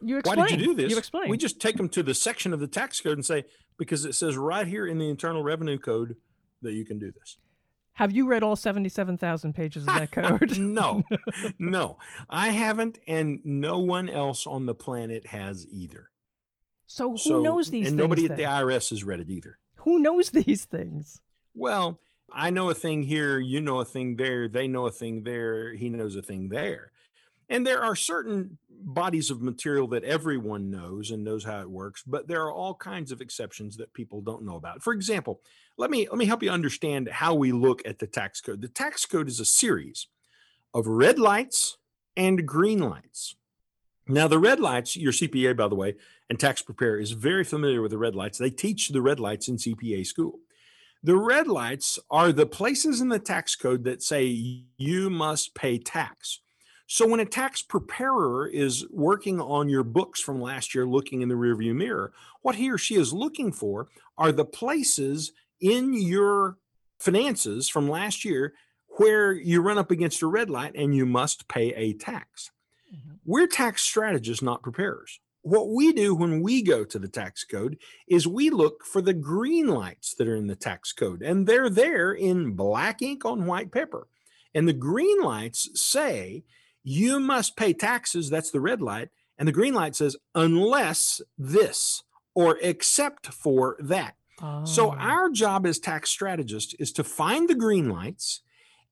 you 0.00 0.18
explain. 0.18 0.38
why 0.38 0.48
did 0.48 0.60
you 0.60 0.66
do 0.66 0.74
this? 0.74 0.90
You 0.90 0.98
explain. 0.98 1.28
We 1.28 1.36
just 1.36 1.60
take 1.60 1.76
them 1.76 1.88
to 1.90 2.02
the 2.02 2.14
section 2.14 2.52
of 2.52 2.60
the 2.60 2.68
tax 2.68 3.00
code 3.00 3.14
and 3.14 3.24
say 3.24 3.44
because 3.78 4.04
it 4.04 4.14
says 4.14 4.36
right 4.36 4.66
here 4.66 4.86
in 4.86 4.98
the 4.98 5.08
Internal 5.08 5.42
Revenue 5.42 5.78
Code 5.78 6.16
that 6.62 6.72
you 6.72 6.84
can 6.84 6.98
do 6.98 7.12
this. 7.12 7.38
Have 7.94 8.12
you 8.12 8.28
read 8.28 8.44
all 8.44 8.54
77,000 8.54 9.54
pages 9.54 9.82
of 9.82 9.94
that 9.94 10.12
code? 10.12 10.58
no, 10.58 11.02
no, 11.58 11.98
I 12.28 12.50
haven't, 12.50 12.98
and 13.06 13.40
no 13.44 13.78
one 13.78 14.08
else 14.08 14.46
on 14.46 14.66
the 14.66 14.74
planet 14.74 15.26
has 15.26 15.66
either. 15.70 16.10
So 16.86 17.12
who 17.12 17.18
so, 17.18 17.40
knows 17.40 17.70
these 17.70 17.88
and 17.88 17.88
things? 17.88 17.88
And 17.88 17.96
nobody 17.96 18.22
then? 18.22 18.32
at 18.32 18.36
the 18.36 18.44
IRS 18.44 18.90
has 18.90 19.04
read 19.04 19.20
it 19.20 19.30
either. 19.30 19.58
Who 19.78 19.98
knows 19.98 20.30
these 20.30 20.64
things? 20.64 21.20
Well, 21.54 21.98
I 22.32 22.50
know 22.50 22.70
a 22.70 22.74
thing 22.74 23.02
here, 23.02 23.38
you 23.38 23.60
know 23.60 23.80
a 23.80 23.84
thing 23.84 24.16
there, 24.16 24.48
they 24.48 24.68
know 24.68 24.86
a 24.86 24.92
thing 24.92 25.22
there, 25.24 25.74
he 25.74 25.88
knows 25.88 26.14
a 26.14 26.22
thing 26.22 26.50
there. 26.50 26.92
And 27.48 27.66
there 27.66 27.82
are 27.82 27.96
certain 27.96 28.58
bodies 28.68 29.30
of 29.30 29.42
material 29.42 29.88
that 29.88 30.04
everyone 30.04 30.70
knows 30.70 31.10
and 31.10 31.24
knows 31.24 31.44
how 31.44 31.60
it 31.60 31.70
works, 31.70 32.02
but 32.06 32.28
there 32.28 32.42
are 32.42 32.52
all 32.52 32.74
kinds 32.74 33.10
of 33.10 33.20
exceptions 33.20 33.76
that 33.76 33.94
people 33.94 34.20
don't 34.20 34.44
know 34.44 34.56
about. 34.56 34.82
For 34.82 34.92
example, 34.92 35.40
let 35.76 35.90
me 35.90 36.08
let 36.08 36.18
me 36.18 36.26
help 36.26 36.42
you 36.42 36.50
understand 36.50 37.08
how 37.08 37.34
we 37.34 37.52
look 37.52 37.82
at 37.86 37.98
the 37.98 38.06
tax 38.06 38.40
code. 38.40 38.60
The 38.60 38.68
tax 38.68 39.06
code 39.06 39.28
is 39.28 39.40
a 39.40 39.44
series 39.44 40.08
of 40.74 40.86
red 40.86 41.18
lights 41.18 41.78
and 42.16 42.46
green 42.46 42.80
lights. 42.80 43.36
Now, 44.10 44.26
the 44.26 44.38
red 44.38 44.58
lights, 44.58 44.96
your 44.96 45.12
CPA, 45.12 45.54
by 45.56 45.68
the 45.68 45.74
way, 45.74 45.96
and 46.30 46.40
tax 46.40 46.62
preparer 46.62 46.98
is 46.98 47.10
very 47.10 47.44
familiar 47.44 47.82
with 47.82 47.90
the 47.90 47.98
red 47.98 48.14
lights. 48.14 48.38
They 48.38 48.50
teach 48.50 48.88
the 48.88 49.02
red 49.02 49.20
lights 49.20 49.48
in 49.48 49.56
CPA 49.56 50.06
school. 50.06 50.40
The 51.02 51.16
red 51.16 51.46
lights 51.46 51.98
are 52.10 52.32
the 52.32 52.46
places 52.46 53.00
in 53.00 53.10
the 53.10 53.18
tax 53.18 53.54
code 53.54 53.84
that 53.84 54.02
say 54.02 54.64
you 54.76 55.10
must 55.10 55.54
pay 55.54 55.78
tax. 55.78 56.40
So 56.90 57.06
when 57.06 57.20
a 57.20 57.26
tax 57.26 57.60
preparer 57.60 58.48
is 58.48 58.86
working 58.90 59.42
on 59.42 59.68
your 59.68 59.84
books 59.84 60.22
from 60.22 60.40
last 60.40 60.74
year, 60.74 60.86
looking 60.86 61.20
in 61.20 61.28
the 61.28 61.34
rearview 61.34 61.74
mirror, 61.74 62.14
what 62.40 62.54
he 62.54 62.70
or 62.70 62.78
she 62.78 62.94
is 62.94 63.12
looking 63.12 63.52
for 63.52 63.88
are 64.16 64.32
the 64.32 64.46
places 64.46 65.32
in 65.60 65.92
your 65.92 66.56
finances 66.98 67.68
from 67.68 67.90
last 67.90 68.24
year 68.24 68.54
where 68.96 69.32
you 69.32 69.60
run 69.60 69.76
up 69.76 69.90
against 69.90 70.22
a 70.22 70.26
red 70.26 70.48
light 70.48 70.72
and 70.74 70.96
you 70.96 71.04
must 71.04 71.46
pay 71.46 71.74
a 71.74 71.92
tax. 71.92 72.52
Mm-hmm. 72.90 73.16
We're 73.26 73.46
tax 73.46 73.82
strategists, 73.82 74.42
not 74.42 74.62
preparers. 74.62 75.20
What 75.42 75.68
we 75.68 75.92
do 75.92 76.14
when 76.14 76.40
we 76.40 76.62
go 76.62 76.84
to 76.84 76.98
the 76.98 77.06
tax 77.06 77.44
code 77.44 77.76
is 78.08 78.26
we 78.26 78.48
look 78.48 78.86
for 78.86 79.02
the 79.02 79.12
green 79.12 79.66
lights 79.66 80.14
that 80.14 80.26
are 80.26 80.36
in 80.36 80.46
the 80.46 80.56
tax 80.56 80.94
code, 80.94 81.20
and 81.20 81.46
they're 81.46 81.70
there 81.70 82.12
in 82.12 82.52
black 82.52 83.02
ink 83.02 83.26
on 83.26 83.44
white 83.44 83.70
paper. 83.70 84.08
And 84.54 84.66
the 84.66 84.72
green 84.72 85.20
lights 85.20 85.68
say 85.74 86.44
you 86.88 87.20
must 87.20 87.56
pay 87.56 87.72
taxes. 87.72 88.30
That's 88.30 88.50
the 88.50 88.60
red 88.60 88.80
light. 88.80 89.10
And 89.38 89.46
the 89.46 89.52
green 89.52 89.74
light 89.74 89.94
says, 89.94 90.16
unless 90.34 91.20
this 91.36 92.02
or 92.34 92.58
except 92.60 93.26
for 93.26 93.76
that. 93.80 94.14
Oh. 94.40 94.64
So, 94.64 94.92
our 94.92 95.30
job 95.30 95.66
as 95.66 95.78
tax 95.78 96.10
strategists 96.10 96.74
is 96.74 96.92
to 96.92 97.04
find 97.04 97.48
the 97.48 97.56
green 97.56 97.88
lights 97.88 98.42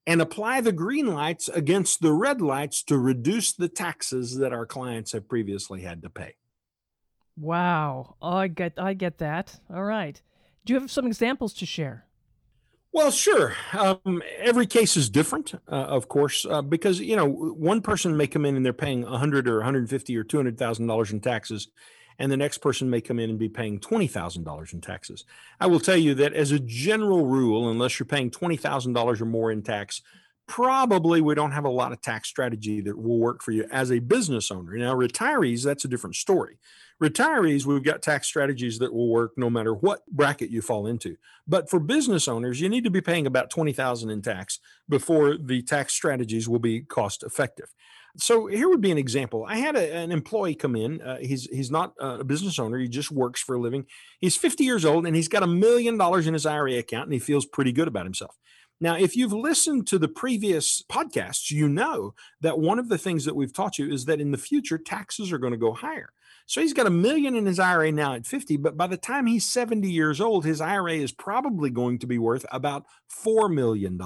and 0.05 0.21
apply 0.21 0.61
the 0.61 0.73
green 0.73 1.07
lights 1.07 1.47
against 1.49 2.01
the 2.01 2.11
red 2.11 2.41
lights 2.41 2.83
to 2.83 2.97
reduce 2.97 3.53
the 3.53 3.69
taxes 3.69 4.37
that 4.37 4.53
our 4.53 4.65
clients 4.65 5.13
have 5.13 5.29
previously 5.29 5.81
had 5.81 6.01
to 6.01 6.09
pay. 6.09 6.35
Wow. 7.37 8.15
Oh, 8.21 8.37
I 8.37 8.47
get 8.47 8.73
I 8.77 8.93
get 8.93 9.19
that. 9.19 9.59
All 9.73 9.83
right. 9.83 10.21
Do 10.65 10.73
you 10.73 10.79
have 10.79 10.91
some 10.91 11.07
examples 11.07 11.53
to 11.55 11.65
share? 11.65 12.06
Well, 12.97 13.11
sure. 13.11 13.53
Um, 13.73 14.23
every 14.39 14.65
case 14.65 14.97
is 14.97 15.07
different, 15.07 15.53
uh, 15.53 15.75
of 15.75 16.07
course, 16.07 16.47
uh, 16.49 16.63
because 16.63 16.99
you 16.99 17.15
know 17.15 17.27
one 17.27 17.79
person 17.79 18.17
may 18.17 18.25
come 18.25 18.43
in 18.43 18.55
and 18.55 18.65
they're 18.65 18.73
paying 18.73 19.03
a 19.03 19.19
hundred 19.19 19.47
or 19.47 19.57
one 19.57 19.65
hundred 19.65 19.87
fifty 19.87 20.17
or 20.17 20.23
two 20.23 20.37
hundred 20.37 20.57
thousand 20.57 20.87
dollars 20.87 21.11
in 21.11 21.19
taxes, 21.19 21.67
and 22.17 22.31
the 22.31 22.37
next 22.37 22.57
person 22.57 22.89
may 22.89 22.99
come 22.99 23.19
in 23.19 23.29
and 23.29 23.37
be 23.37 23.49
paying 23.49 23.79
twenty 23.79 24.07
thousand 24.07 24.45
dollars 24.45 24.73
in 24.73 24.81
taxes. 24.81 25.25
I 25.59 25.67
will 25.67 25.79
tell 25.79 25.95
you 25.95 26.15
that 26.15 26.33
as 26.33 26.51
a 26.51 26.57
general 26.57 27.27
rule, 27.27 27.69
unless 27.69 27.99
you're 27.99 28.07
paying 28.07 28.31
twenty 28.31 28.57
thousand 28.57 28.93
dollars 28.93 29.21
or 29.21 29.25
more 29.25 29.51
in 29.51 29.61
tax, 29.61 30.01
probably 30.47 31.21
we 31.21 31.35
don't 31.35 31.51
have 31.51 31.65
a 31.65 31.69
lot 31.69 31.91
of 31.91 32.01
tax 32.01 32.27
strategy 32.29 32.81
that 32.81 32.97
will 32.97 33.19
work 33.19 33.43
for 33.43 33.51
you 33.51 33.67
as 33.71 33.91
a 33.91 33.99
business 33.99 34.49
owner. 34.49 34.75
Now, 34.75 34.95
retirees, 34.95 35.63
that's 35.63 35.85
a 35.85 35.87
different 35.87 36.15
story. 36.15 36.57
Retirees, 37.01 37.65
we've 37.65 37.83
got 37.83 38.01
tax 38.01 38.27
strategies 38.27 38.79
that 38.79 38.91
will 38.91 39.09
work 39.09 39.33
no 39.37 39.49
matter 39.49 39.73
what 39.73 40.05
bracket 40.07 40.49
you 40.49 40.61
fall 40.61 40.87
into. 40.87 41.15
But 41.47 41.69
for 41.69 41.79
business 41.79 42.27
owners, 42.27 42.59
you 42.59 42.69
need 42.69 42.83
to 42.85 42.89
be 42.89 43.01
paying 43.01 43.27
about 43.27 43.51
20,000 43.51 44.09
in 44.09 44.21
tax 44.23 44.59
before 44.89 45.37
the 45.37 45.61
tax 45.61 45.93
strategies 45.93 46.49
will 46.49 46.59
be 46.59 46.81
cost 46.81 47.21
effective. 47.21 47.73
So 48.19 48.47
here 48.47 48.67
would 48.67 48.81
be 48.81 48.89
an 48.89 48.97
example. 48.97 49.45
I 49.47 49.57
had 49.57 49.75
a, 49.75 49.93
an 49.93 50.11
employee 50.11 50.55
come 50.55 50.75
in. 50.75 51.01
Uh, 51.01 51.17
he's 51.17 51.45
he's 51.51 51.69
not 51.69 51.93
a 51.99 52.23
business 52.23 52.57
owner. 52.57 52.79
He 52.79 52.87
just 52.87 53.11
works 53.11 53.41
for 53.41 53.55
a 53.55 53.59
living. 53.59 53.85
He's 54.19 54.35
50 54.35 54.63
years 54.63 54.85
old 54.85 55.05
and 55.05 55.15
he's 55.15 55.27
got 55.27 55.43
a 55.43 55.47
million 55.47 55.99
dollars 55.99 56.25
in 56.25 56.33
his 56.33 56.47
IRA 56.47 56.77
account 56.77 57.05
and 57.05 57.13
he 57.13 57.19
feels 57.19 57.45
pretty 57.45 57.71
good 57.71 57.87
about 57.87 58.05
himself. 58.05 58.35
Now, 58.79 58.95
if 58.95 59.15
you've 59.15 59.33
listened 59.33 59.87
to 59.87 59.99
the 59.99 60.07
previous 60.07 60.83
podcasts, 60.83 61.51
you 61.51 61.67
know 61.67 62.13
that 62.41 62.59
one 62.59 62.79
of 62.79 62.89
the 62.89 62.97
things 62.97 63.25
that 63.25 63.35
we've 63.35 63.53
taught 63.53 63.77
you 63.77 63.91
is 63.91 64.05
that 64.05 64.21
in 64.21 64.31
the 64.31 64.37
future 64.37 64.77
taxes 64.77 65.31
are 65.31 65.39
going 65.39 65.53
to 65.53 65.57
go 65.57 65.73
higher. 65.73 66.09
So 66.47 66.61
he's 66.61 66.73
got 66.73 66.87
a 66.87 66.89
million 66.89 67.35
in 67.35 67.45
his 67.45 67.59
IRA 67.59 67.91
now 67.91 68.13
at 68.13 68.25
50, 68.25 68.55
but 68.57 68.77
by 68.77 68.87
the 68.87 68.95
time 68.95 69.27
he's 69.27 69.45
70 69.45 69.91
years 69.91 70.21
old, 70.21 70.45
his 70.45 70.61
IRA 70.61 70.93
is 70.93 71.11
probably 71.11 71.69
going 71.69 71.99
to 71.99 72.07
be 72.07 72.17
worth 72.17 72.45
about 72.51 72.85
$4 73.13 73.53
million. 73.53 73.99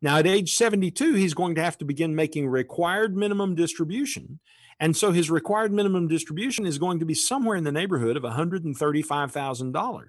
Now, 0.00 0.16
at 0.16 0.26
age 0.26 0.54
72, 0.54 1.12
he's 1.14 1.34
going 1.34 1.54
to 1.56 1.62
have 1.62 1.76
to 1.78 1.84
begin 1.84 2.14
making 2.14 2.48
required 2.48 3.14
minimum 3.14 3.54
distribution. 3.54 4.40
And 4.80 4.96
so 4.96 5.12
his 5.12 5.30
required 5.30 5.70
minimum 5.70 6.08
distribution 6.08 6.64
is 6.66 6.78
going 6.78 6.98
to 6.98 7.04
be 7.04 7.14
somewhere 7.14 7.56
in 7.56 7.64
the 7.64 7.72
neighborhood 7.72 8.16
of 8.16 8.22
$135,000. 8.22 10.04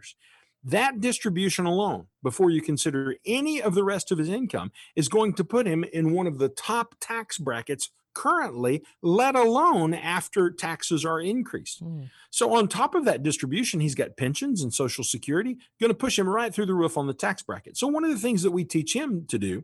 That 0.64 1.02
distribution 1.02 1.66
alone, 1.66 2.08
before 2.24 2.50
you 2.50 2.62
consider 2.62 3.16
any 3.26 3.62
of 3.62 3.76
the 3.76 3.84
rest 3.84 4.10
of 4.10 4.18
his 4.18 4.30
income, 4.30 4.72
is 4.96 5.10
going 5.10 5.34
to 5.34 5.44
put 5.44 5.68
him 5.68 5.84
in 5.84 6.14
one 6.14 6.28
of 6.28 6.40
the 6.40 6.50
top 6.50 6.96
tax 7.02 7.38
brackets 7.38 7.92
currently, 8.16 8.82
let 9.04 9.36
alone 9.36 9.94
after 9.94 10.50
taxes 10.50 11.06
are 11.06 11.22
increased. 11.22 11.84
Mm. 11.84 12.10
So, 12.32 12.56
on 12.56 12.68
top 12.68 12.96
of 12.96 13.06
that 13.06 13.22
distribution, 13.22 13.80
he's 13.80 13.94
got 13.94 14.18
pensions 14.18 14.64
and 14.64 14.74
Social 14.74 15.04
Security, 15.04 15.58
going 15.80 15.92
to 15.92 15.98
push 15.98 16.18
him 16.18 16.28
right 16.28 16.52
through 16.52 16.66
the 16.66 16.74
roof 16.74 16.98
on 16.98 17.06
the 17.06 17.14
tax 17.14 17.44
bracket. 17.44 17.78
So, 17.78 17.88
one 17.88 18.04
of 18.04 18.10
the 18.10 18.18
things 18.18 18.42
that 18.42 18.52
we 18.52 18.64
teach 18.64 18.96
him 18.96 19.26
to 19.28 19.38
do 19.38 19.64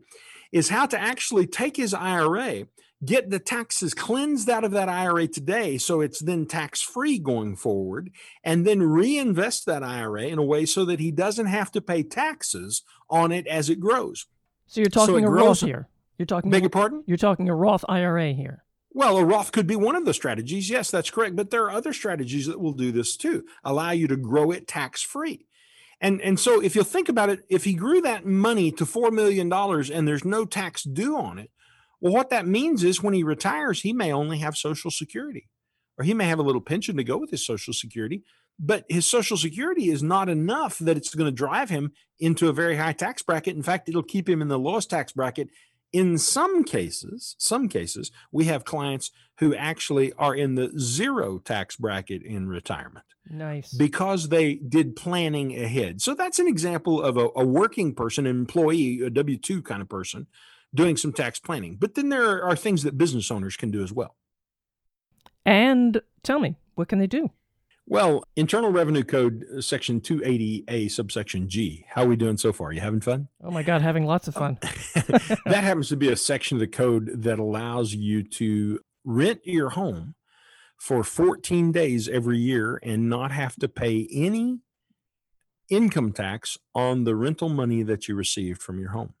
is 0.52 0.68
how 0.68 0.86
to 0.86 1.00
actually 1.00 1.46
take 1.46 1.76
his 1.76 1.94
IRA, 1.94 2.66
get 3.04 3.30
the 3.30 3.38
taxes 3.38 3.94
cleansed 3.94 4.48
out 4.48 4.64
of 4.64 4.70
that 4.72 4.88
IRA 4.88 5.26
today 5.26 5.76
so 5.78 6.00
it's 6.00 6.20
then 6.20 6.46
tax 6.46 6.80
free 6.80 7.18
going 7.18 7.56
forward, 7.56 8.10
and 8.44 8.66
then 8.66 8.82
reinvest 8.82 9.66
that 9.66 9.82
IRA 9.82 10.24
in 10.24 10.38
a 10.38 10.44
way 10.44 10.66
so 10.66 10.84
that 10.84 11.00
he 11.00 11.10
doesn't 11.10 11.46
have 11.46 11.72
to 11.72 11.80
pay 11.80 12.02
taxes 12.02 12.82
on 13.10 13.32
it 13.32 13.46
as 13.46 13.68
it 13.68 13.80
grows. 13.80 14.26
So, 14.66 14.80
you're 14.80 14.90
talking 14.90 15.24
so 15.24 15.26
a 15.26 15.30
Roth 15.30 15.60
here. 15.60 15.88
You're 16.22 16.26
talking. 16.26 16.52
Beg 16.52 16.62
your 16.62 16.70
pardon? 16.70 17.02
You're 17.04 17.16
talking 17.16 17.48
a 17.48 17.54
Roth 17.54 17.84
IRA 17.88 18.32
here. 18.32 18.62
Well, 18.92 19.18
a 19.18 19.24
Roth 19.24 19.50
could 19.50 19.66
be 19.66 19.74
one 19.74 19.96
of 19.96 20.04
the 20.04 20.14
strategies. 20.14 20.70
Yes, 20.70 20.88
that's 20.88 21.10
correct. 21.10 21.34
But 21.34 21.50
there 21.50 21.64
are 21.64 21.72
other 21.72 21.92
strategies 21.92 22.46
that 22.46 22.60
will 22.60 22.74
do 22.74 22.92
this 22.92 23.16
too, 23.16 23.44
allow 23.64 23.90
you 23.90 24.06
to 24.06 24.16
grow 24.16 24.52
it 24.52 24.68
tax 24.68 25.02
free. 25.02 25.46
And, 26.00 26.20
and 26.20 26.38
so 26.38 26.62
if 26.62 26.76
you 26.76 26.84
think 26.84 27.08
about 27.08 27.28
it, 27.28 27.40
if 27.48 27.64
he 27.64 27.74
grew 27.74 28.00
that 28.02 28.24
money 28.24 28.70
to 28.70 28.84
$4 28.84 29.10
million 29.10 29.52
and 29.52 30.06
there's 30.06 30.24
no 30.24 30.44
tax 30.44 30.84
due 30.84 31.18
on 31.18 31.40
it, 31.40 31.50
well, 32.00 32.12
what 32.12 32.30
that 32.30 32.46
means 32.46 32.84
is 32.84 33.02
when 33.02 33.14
he 33.14 33.24
retires, 33.24 33.82
he 33.82 33.92
may 33.92 34.12
only 34.12 34.38
have 34.38 34.56
Social 34.56 34.92
Security 34.92 35.48
or 35.98 36.04
he 36.04 36.14
may 36.14 36.26
have 36.26 36.38
a 36.38 36.42
little 36.42 36.60
pension 36.60 36.96
to 36.98 37.04
go 37.04 37.16
with 37.16 37.32
his 37.32 37.44
Social 37.44 37.74
Security, 37.74 38.22
but 38.60 38.84
his 38.88 39.06
Social 39.06 39.36
Security 39.36 39.90
is 39.90 40.04
not 40.04 40.28
enough 40.28 40.78
that 40.78 40.96
it's 40.96 41.16
going 41.16 41.28
to 41.28 41.34
drive 41.34 41.70
him 41.70 41.90
into 42.20 42.48
a 42.48 42.52
very 42.52 42.76
high 42.76 42.92
tax 42.92 43.22
bracket. 43.22 43.56
In 43.56 43.62
fact, 43.64 43.88
it'll 43.88 44.04
keep 44.04 44.28
him 44.28 44.40
in 44.40 44.46
the 44.46 44.58
lowest 44.58 44.90
tax 44.90 45.12
bracket 45.12 45.48
in 45.92 46.18
some 46.18 46.64
cases, 46.64 47.36
some 47.38 47.68
cases, 47.68 48.10
we 48.30 48.46
have 48.46 48.64
clients 48.64 49.10
who 49.38 49.54
actually 49.54 50.12
are 50.14 50.34
in 50.34 50.54
the 50.54 50.72
zero 50.78 51.38
tax 51.38 51.76
bracket 51.76 52.22
in 52.22 52.48
retirement. 52.48 53.04
Nice. 53.28 53.72
Because 53.72 54.28
they 54.28 54.54
did 54.54 54.96
planning 54.96 55.56
ahead. 55.56 56.00
So 56.00 56.14
that's 56.14 56.38
an 56.38 56.48
example 56.48 57.00
of 57.02 57.16
a, 57.16 57.28
a 57.36 57.44
working 57.44 57.94
person, 57.94 58.26
an 58.26 58.36
employee, 58.36 59.00
a 59.02 59.10
W 59.10 59.36
2 59.36 59.62
kind 59.62 59.82
of 59.82 59.88
person 59.88 60.26
doing 60.74 60.96
some 60.96 61.12
tax 61.12 61.38
planning. 61.38 61.76
But 61.76 61.94
then 61.94 62.08
there 62.08 62.42
are 62.44 62.56
things 62.56 62.82
that 62.82 62.98
business 62.98 63.30
owners 63.30 63.56
can 63.56 63.70
do 63.70 63.82
as 63.82 63.92
well. 63.92 64.16
And 65.44 66.00
tell 66.22 66.38
me, 66.38 66.56
what 66.74 66.88
can 66.88 66.98
they 66.98 67.06
do? 67.06 67.30
Well, 67.86 68.24
Internal 68.36 68.70
Revenue 68.70 69.02
Code 69.02 69.44
uh, 69.56 69.60
Section 69.60 70.00
280A, 70.00 70.90
subsection 70.90 71.48
G. 71.48 71.84
How 71.88 72.04
are 72.04 72.08
we 72.08 72.16
doing 72.16 72.36
so 72.36 72.52
far? 72.52 72.72
You 72.72 72.80
having 72.80 73.00
fun? 73.00 73.28
Oh 73.42 73.50
my 73.50 73.62
God, 73.62 73.82
having 73.82 74.06
lots 74.06 74.28
of 74.28 74.34
fun. 74.34 74.58
that 74.94 75.64
happens 75.64 75.88
to 75.88 75.96
be 75.96 76.08
a 76.08 76.16
section 76.16 76.56
of 76.56 76.60
the 76.60 76.68
code 76.68 77.10
that 77.22 77.38
allows 77.38 77.94
you 77.94 78.22
to 78.22 78.80
rent 79.04 79.40
your 79.44 79.70
home 79.70 80.14
for 80.78 81.04
14 81.04 81.72
days 81.72 82.08
every 82.08 82.38
year 82.38 82.80
and 82.82 83.08
not 83.08 83.32
have 83.32 83.56
to 83.56 83.68
pay 83.68 84.08
any 84.12 84.60
income 85.68 86.12
tax 86.12 86.58
on 86.74 87.04
the 87.04 87.14
rental 87.16 87.48
money 87.48 87.82
that 87.82 88.08
you 88.08 88.14
received 88.14 88.62
from 88.62 88.78
your 88.78 88.90
home. 88.90 89.14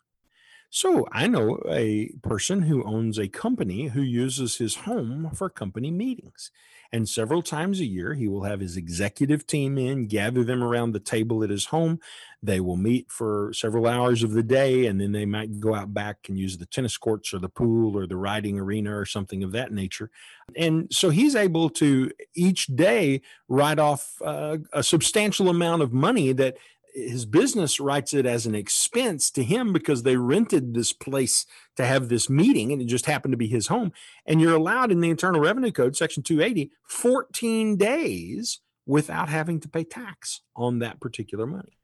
So 0.74 1.06
I 1.12 1.26
know 1.26 1.60
a 1.68 2.08
person 2.22 2.62
who 2.62 2.82
owns 2.84 3.18
a 3.18 3.28
company 3.28 3.88
who 3.88 4.00
uses 4.00 4.56
his 4.56 4.74
home 4.74 5.30
for 5.34 5.50
company 5.50 5.90
meetings. 5.90 6.50
And 6.90 7.06
several 7.06 7.42
times 7.42 7.78
a 7.78 7.84
year, 7.84 8.14
he 8.14 8.26
will 8.26 8.44
have 8.44 8.60
his 8.60 8.78
executive 8.78 9.46
team 9.46 9.76
in, 9.76 10.06
gather 10.06 10.42
them 10.44 10.62
around 10.62 10.92
the 10.92 11.00
table 11.00 11.44
at 11.44 11.50
his 11.50 11.66
home. 11.66 12.00
They 12.42 12.58
will 12.58 12.78
meet 12.78 13.10
for 13.10 13.52
several 13.52 13.86
hours 13.86 14.22
of 14.22 14.32
the 14.32 14.42
day, 14.42 14.86
and 14.86 14.98
then 14.98 15.12
they 15.12 15.26
might 15.26 15.60
go 15.60 15.74
out 15.74 15.92
back 15.92 16.30
and 16.30 16.38
use 16.38 16.56
the 16.56 16.66
tennis 16.66 16.96
courts 16.96 17.34
or 17.34 17.38
the 17.38 17.50
pool 17.50 17.94
or 17.94 18.06
the 18.06 18.16
riding 18.16 18.58
arena 18.58 18.96
or 18.96 19.04
something 19.04 19.42
of 19.42 19.52
that 19.52 19.72
nature. 19.72 20.10
And 20.56 20.88
so 20.90 21.10
he's 21.10 21.36
able 21.36 21.68
to 21.70 22.10
each 22.34 22.66
day 22.68 23.20
write 23.46 23.78
off 23.78 24.16
uh, 24.24 24.56
a 24.72 24.82
substantial 24.82 25.50
amount 25.50 25.82
of 25.82 25.92
money 25.92 26.32
that 26.32 26.56
his 26.92 27.24
business 27.24 27.80
writes 27.80 28.12
it 28.12 28.26
as 28.26 28.46
an 28.46 28.54
expense 28.54 29.30
to 29.32 29.42
him 29.42 29.72
because 29.72 30.02
they 30.02 30.16
rented 30.16 30.74
this 30.74 30.92
place 30.92 31.46
to 31.76 31.86
have 31.86 32.08
this 32.08 32.28
meeting 32.28 32.72
and 32.72 32.82
it 32.82 32.86
just 32.86 33.06
happened 33.06 33.32
to 33.32 33.38
be 33.38 33.48
his 33.48 33.68
home. 33.68 33.92
And 34.26 34.40
you're 34.40 34.56
allowed 34.56 34.92
in 34.92 35.00
the 35.00 35.10
Internal 35.10 35.40
Revenue 35.40 35.72
Code, 35.72 35.96
Section 35.96 36.22
280, 36.22 36.70
14 36.84 37.76
days 37.76 38.60
without 38.86 39.28
having 39.28 39.60
to 39.60 39.68
pay 39.68 39.84
tax 39.84 40.40
on 40.54 40.80
that 40.80 41.00
particular 41.00 41.46
money. 41.46 41.78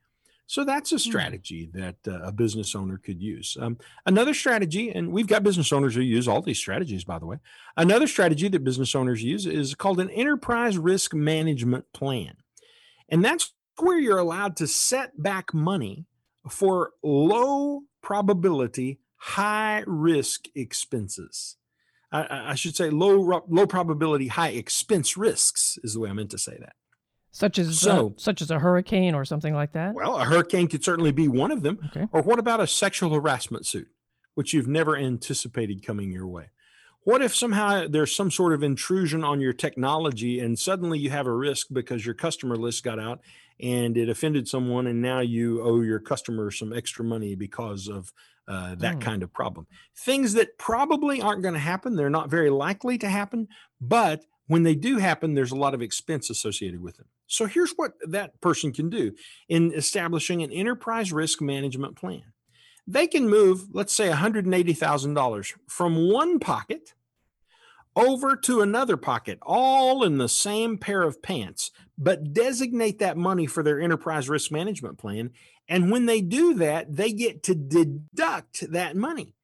So 0.46 0.64
that's 0.64 0.92
a 0.92 0.96
hmm. 0.96 1.00
strategy 1.00 1.70
that 1.74 1.96
uh, 2.06 2.22
a 2.22 2.32
business 2.32 2.74
owner 2.74 2.98
could 2.98 3.20
use. 3.20 3.56
Um, 3.60 3.78
another 4.06 4.34
strategy, 4.34 4.90
and 4.90 5.12
we've 5.12 5.26
got 5.26 5.42
business 5.42 5.72
owners 5.72 5.94
who 5.94 6.00
use 6.00 6.26
all 6.26 6.40
these 6.40 6.58
strategies, 6.58 7.04
by 7.04 7.18
the 7.18 7.26
way. 7.26 7.36
Another 7.76 8.06
strategy 8.06 8.48
that 8.48 8.64
business 8.64 8.94
owners 8.94 9.22
use 9.22 9.46
is 9.46 9.74
called 9.74 10.00
an 10.00 10.10
enterprise 10.10 10.78
risk 10.78 11.14
management 11.14 11.84
plan. 11.92 12.34
And 13.10 13.24
that's 13.24 13.52
where 13.82 13.98
you're 13.98 14.18
allowed 14.18 14.56
to 14.56 14.66
set 14.66 15.22
back 15.22 15.52
money 15.52 16.06
for 16.48 16.92
low 17.02 17.82
probability, 18.02 19.00
high 19.16 19.82
risk 19.86 20.46
expenses. 20.54 21.56
I, 22.10 22.52
I, 22.52 22.54
should 22.54 22.74
say 22.74 22.88
low 22.88 23.42
low 23.48 23.66
probability, 23.66 24.28
high 24.28 24.48
expense 24.48 25.16
risks 25.16 25.78
is 25.84 25.92
the 25.92 26.00
way 26.00 26.10
I 26.10 26.14
meant 26.14 26.30
to 26.30 26.38
say 26.38 26.56
that. 26.58 26.72
Such 27.30 27.58
as 27.58 27.78
so, 27.78 28.08
uh, 28.08 28.10
such 28.16 28.40
as 28.40 28.50
a 28.50 28.58
hurricane 28.58 29.14
or 29.14 29.24
something 29.24 29.54
like 29.54 29.72
that. 29.72 29.94
Well, 29.94 30.16
a 30.16 30.24
hurricane 30.24 30.68
could 30.68 30.82
certainly 30.82 31.12
be 31.12 31.28
one 31.28 31.50
of 31.50 31.62
them. 31.62 31.78
Okay. 31.90 32.06
Or 32.10 32.22
what 32.22 32.38
about 32.38 32.60
a 32.60 32.66
sexual 32.66 33.10
harassment 33.10 33.66
suit, 33.66 33.88
which 34.34 34.54
you've 34.54 34.66
never 34.66 34.96
anticipated 34.96 35.86
coming 35.86 36.10
your 36.10 36.26
way? 36.26 36.50
What 37.08 37.22
if 37.22 37.34
somehow 37.34 37.86
there's 37.88 38.14
some 38.14 38.30
sort 38.30 38.52
of 38.52 38.62
intrusion 38.62 39.24
on 39.24 39.40
your 39.40 39.54
technology 39.54 40.40
and 40.40 40.58
suddenly 40.58 40.98
you 40.98 41.08
have 41.08 41.26
a 41.26 41.32
risk 41.32 41.68
because 41.72 42.04
your 42.04 42.14
customer 42.14 42.54
list 42.54 42.84
got 42.84 42.98
out 42.98 43.20
and 43.58 43.96
it 43.96 44.10
offended 44.10 44.46
someone 44.46 44.86
and 44.86 45.00
now 45.00 45.20
you 45.20 45.62
owe 45.62 45.80
your 45.80 46.00
customer 46.00 46.50
some 46.50 46.70
extra 46.70 47.02
money 47.02 47.34
because 47.34 47.88
of 47.88 48.12
uh, 48.46 48.74
that 48.74 48.96
mm. 48.96 49.00
kind 49.00 49.22
of 49.22 49.32
problem? 49.32 49.66
Things 49.96 50.34
that 50.34 50.58
probably 50.58 51.22
aren't 51.22 51.40
going 51.40 51.54
to 51.54 51.60
happen. 51.60 51.96
They're 51.96 52.10
not 52.10 52.28
very 52.28 52.50
likely 52.50 52.98
to 52.98 53.08
happen, 53.08 53.48
but 53.80 54.26
when 54.46 54.64
they 54.64 54.74
do 54.74 54.98
happen, 54.98 55.32
there's 55.32 55.52
a 55.52 55.56
lot 55.56 55.72
of 55.72 55.80
expense 55.80 56.28
associated 56.28 56.82
with 56.82 56.98
them. 56.98 57.06
So 57.26 57.46
here's 57.46 57.72
what 57.72 57.94
that 58.06 58.38
person 58.42 58.70
can 58.70 58.90
do 58.90 59.12
in 59.48 59.72
establishing 59.72 60.42
an 60.42 60.52
enterprise 60.52 61.10
risk 61.10 61.40
management 61.40 61.96
plan. 61.96 62.34
They 62.86 63.06
can 63.06 63.30
move, 63.30 63.68
let's 63.72 63.94
say, 63.94 64.10
$180,000 64.10 65.54
from 65.68 66.12
one 66.12 66.38
pocket 66.38 66.92
over 67.98 68.36
to 68.36 68.60
another 68.60 68.96
pocket, 68.96 69.38
all 69.42 70.04
in 70.04 70.18
the 70.18 70.28
same 70.28 70.78
pair 70.78 71.02
of 71.02 71.20
pants, 71.20 71.72
but 71.98 72.32
designate 72.32 73.00
that 73.00 73.16
money 73.16 73.44
for 73.44 73.64
their 73.64 73.80
enterprise 73.80 74.28
risk 74.28 74.52
management 74.52 74.98
plan. 74.98 75.30
And 75.68 75.90
when 75.90 76.06
they 76.06 76.20
do 76.20 76.54
that, 76.54 76.94
they 76.94 77.12
get 77.12 77.42
to 77.42 77.54
deduct 77.56 78.70
that 78.70 78.96
money. 78.96 79.34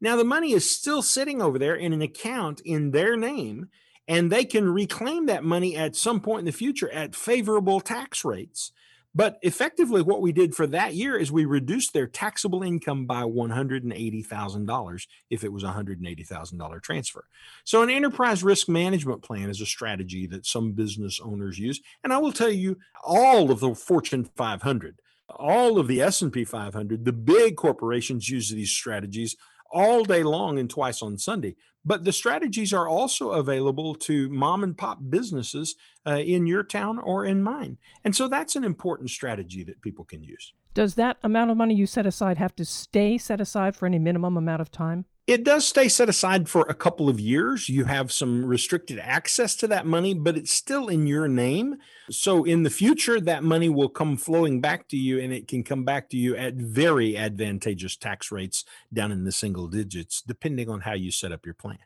Now, 0.00 0.16
the 0.16 0.24
money 0.24 0.52
is 0.52 0.70
still 0.70 1.02
sitting 1.02 1.42
over 1.42 1.58
there 1.58 1.74
in 1.74 1.92
an 1.92 2.00
account 2.00 2.60
in 2.64 2.92
their 2.92 3.16
name, 3.16 3.68
and 4.06 4.32
they 4.32 4.44
can 4.44 4.72
reclaim 4.72 5.26
that 5.26 5.44
money 5.44 5.76
at 5.76 5.94
some 5.94 6.20
point 6.20 6.40
in 6.40 6.44
the 6.46 6.52
future 6.52 6.90
at 6.90 7.14
favorable 7.14 7.80
tax 7.80 8.24
rates. 8.24 8.72
But 9.18 9.40
effectively, 9.42 10.00
what 10.00 10.22
we 10.22 10.30
did 10.30 10.54
for 10.54 10.68
that 10.68 10.94
year 10.94 11.18
is 11.18 11.32
we 11.32 11.44
reduced 11.44 11.92
their 11.92 12.06
taxable 12.06 12.62
income 12.62 13.04
by 13.04 13.24
$180,000 13.24 15.06
if 15.28 15.42
it 15.42 15.52
was 15.52 15.64
a 15.64 15.72
$180,000 15.72 16.82
transfer. 16.84 17.26
So, 17.64 17.82
an 17.82 17.90
enterprise 17.90 18.44
risk 18.44 18.68
management 18.68 19.22
plan 19.22 19.50
is 19.50 19.60
a 19.60 19.66
strategy 19.66 20.28
that 20.28 20.46
some 20.46 20.70
business 20.70 21.18
owners 21.20 21.58
use. 21.58 21.80
And 22.04 22.12
I 22.12 22.18
will 22.18 22.30
tell 22.30 22.52
you, 22.52 22.78
all 23.02 23.50
of 23.50 23.58
the 23.58 23.74
Fortune 23.74 24.22
500, 24.22 25.00
all 25.30 25.80
of 25.80 25.88
the 25.88 26.00
S&P 26.00 26.44
500, 26.44 27.04
the 27.04 27.12
big 27.12 27.56
corporations 27.56 28.28
use 28.28 28.50
these 28.50 28.70
strategies 28.70 29.34
all 29.70 30.04
day 30.04 30.22
long 30.22 30.58
and 30.58 30.68
twice 30.68 31.02
on 31.02 31.18
Sunday. 31.18 31.56
But 31.84 32.04
the 32.04 32.12
strategies 32.12 32.72
are 32.72 32.88
also 32.88 33.30
available 33.30 33.94
to 33.94 34.28
mom 34.28 34.62
and 34.62 34.76
pop 34.76 34.98
businesses 35.08 35.76
uh, 36.06 36.16
in 36.16 36.46
your 36.46 36.62
town 36.62 36.98
or 36.98 37.24
in 37.24 37.42
mine. 37.42 37.78
And 38.04 38.14
so 38.14 38.28
that's 38.28 38.56
an 38.56 38.64
important 38.64 39.10
strategy 39.10 39.64
that 39.64 39.80
people 39.80 40.04
can 40.04 40.22
use. 40.22 40.52
Does 40.74 40.94
that 40.94 41.16
amount 41.22 41.50
of 41.50 41.56
money 41.56 41.74
you 41.74 41.86
set 41.86 42.06
aside 42.06 42.38
have 42.38 42.54
to 42.56 42.64
stay 42.64 43.18
set 43.18 43.40
aside 43.40 43.74
for 43.74 43.86
any 43.86 43.98
minimum 43.98 44.36
amount 44.36 44.60
of 44.60 44.70
time? 44.70 45.06
It 45.28 45.44
does 45.44 45.66
stay 45.66 45.88
set 45.88 46.08
aside 46.08 46.48
for 46.48 46.62
a 46.62 46.74
couple 46.74 47.10
of 47.10 47.20
years. 47.20 47.68
You 47.68 47.84
have 47.84 48.10
some 48.10 48.46
restricted 48.46 48.98
access 48.98 49.54
to 49.56 49.66
that 49.66 49.84
money, 49.84 50.14
but 50.14 50.38
it's 50.38 50.52
still 50.52 50.88
in 50.88 51.06
your 51.06 51.28
name. 51.28 51.76
So 52.10 52.44
in 52.44 52.62
the 52.62 52.70
future, 52.70 53.20
that 53.20 53.44
money 53.44 53.68
will 53.68 53.90
come 53.90 54.16
flowing 54.16 54.62
back 54.62 54.88
to 54.88 54.96
you 54.96 55.20
and 55.20 55.30
it 55.30 55.46
can 55.46 55.64
come 55.64 55.84
back 55.84 56.08
to 56.10 56.16
you 56.16 56.34
at 56.34 56.54
very 56.54 57.14
advantageous 57.14 57.94
tax 57.94 58.32
rates 58.32 58.64
down 58.90 59.12
in 59.12 59.24
the 59.24 59.32
single 59.32 59.68
digits, 59.68 60.22
depending 60.22 60.70
on 60.70 60.80
how 60.80 60.94
you 60.94 61.10
set 61.10 61.30
up 61.30 61.44
your 61.44 61.54
plan. 61.54 61.78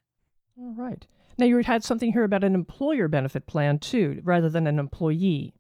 All 0.56 0.74
right. 0.76 1.04
Now, 1.36 1.46
you 1.46 1.58
had 1.58 1.82
something 1.82 2.12
here 2.12 2.22
about 2.22 2.44
an 2.44 2.54
employer 2.54 3.08
benefit 3.08 3.46
plan 3.46 3.80
too, 3.80 4.20
rather 4.22 4.50
than 4.50 4.68
an 4.68 4.78
employee. 4.78 5.54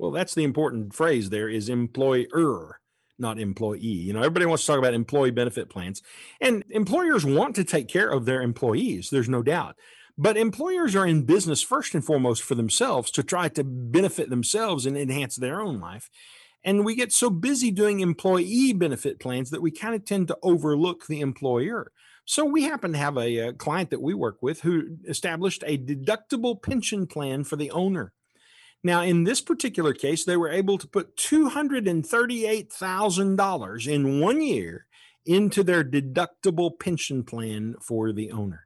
Well, 0.00 0.12
that's 0.12 0.34
the 0.34 0.44
important 0.44 0.94
phrase 0.94 1.28
there 1.28 1.50
is 1.50 1.68
employer 1.68 2.80
not 3.18 3.38
employee. 3.38 3.80
You 3.80 4.14
know, 4.14 4.20
everybody 4.20 4.46
wants 4.46 4.64
to 4.64 4.72
talk 4.72 4.78
about 4.78 4.94
employee 4.94 5.30
benefit 5.30 5.68
plans, 5.68 6.00
and 6.40 6.64
employers 6.70 7.22
want 7.22 7.54
to 7.56 7.64
take 7.64 7.86
care 7.86 8.08
of 8.08 8.24
their 8.24 8.40
employees. 8.40 9.10
There's 9.10 9.28
no 9.28 9.42
doubt. 9.42 9.76
But 10.16 10.38
employers 10.38 10.96
are 10.96 11.06
in 11.06 11.24
business 11.24 11.60
first 11.60 11.94
and 11.94 12.02
foremost 12.02 12.42
for 12.42 12.54
themselves 12.54 13.10
to 13.10 13.22
try 13.22 13.48
to 13.50 13.62
benefit 13.62 14.30
themselves 14.30 14.86
and 14.86 14.96
enhance 14.96 15.36
their 15.36 15.60
own 15.60 15.80
life. 15.80 16.08
And 16.64 16.82
we 16.82 16.94
get 16.94 17.12
so 17.12 17.28
busy 17.28 17.70
doing 17.70 18.00
employee 18.00 18.72
benefit 18.72 19.20
plans 19.20 19.50
that 19.50 19.60
we 19.60 19.70
kind 19.70 19.94
of 19.94 20.06
tend 20.06 20.28
to 20.28 20.38
overlook 20.42 21.08
the 21.08 21.20
employer. 21.20 21.92
So 22.24 22.46
we 22.46 22.62
happen 22.62 22.92
to 22.92 22.98
have 22.98 23.18
a, 23.18 23.36
a 23.36 23.52
client 23.52 23.90
that 23.90 24.00
we 24.00 24.14
work 24.14 24.38
with 24.40 24.62
who 24.62 24.96
established 25.06 25.62
a 25.66 25.76
deductible 25.76 26.62
pension 26.62 27.06
plan 27.06 27.44
for 27.44 27.56
the 27.56 27.70
owner. 27.70 28.14
Now, 28.82 29.02
in 29.02 29.24
this 29.24 29.42
particular 29.42 29.92
case, 29.92 30.24
they 30.24 30.38
were 30.38 30.48
able 30.48 30.78
to 30.78 30.88
put 30.88 31.16
$238,000 31.16 33.86
in 33.86 34.20
one 34.20 34.40
year 34.40 34.86
into 35.26 35.62
their 35.62 35.84
deductible 35.84 36.80
pension 36.80 37.24
plan 37.24 37.74
for 37.86 38.10
the 38.12 38.32
owner. 38.32 38.64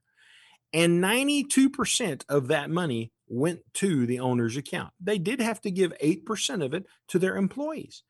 And 0.72 1.02
92% 1.02 2.22
of 2.28 2.46
that 2.48 2.70
money 2.70 3.10
went 3.28 3.60
to 3.74 4.06
the 4.06 4.20
owner's 4.20 4.56
account. 4.56 4.92
They 5.00 5.18
did 5.18 5.40
have 5.40 5.60
to 5.62 5.70
give 5.70 5.92
8% 6.02 6.64
of 6.64 6.74
it 6.74 6.86
to 7.08 7.18
their 7.18 7.36
employees. 7.36 8.02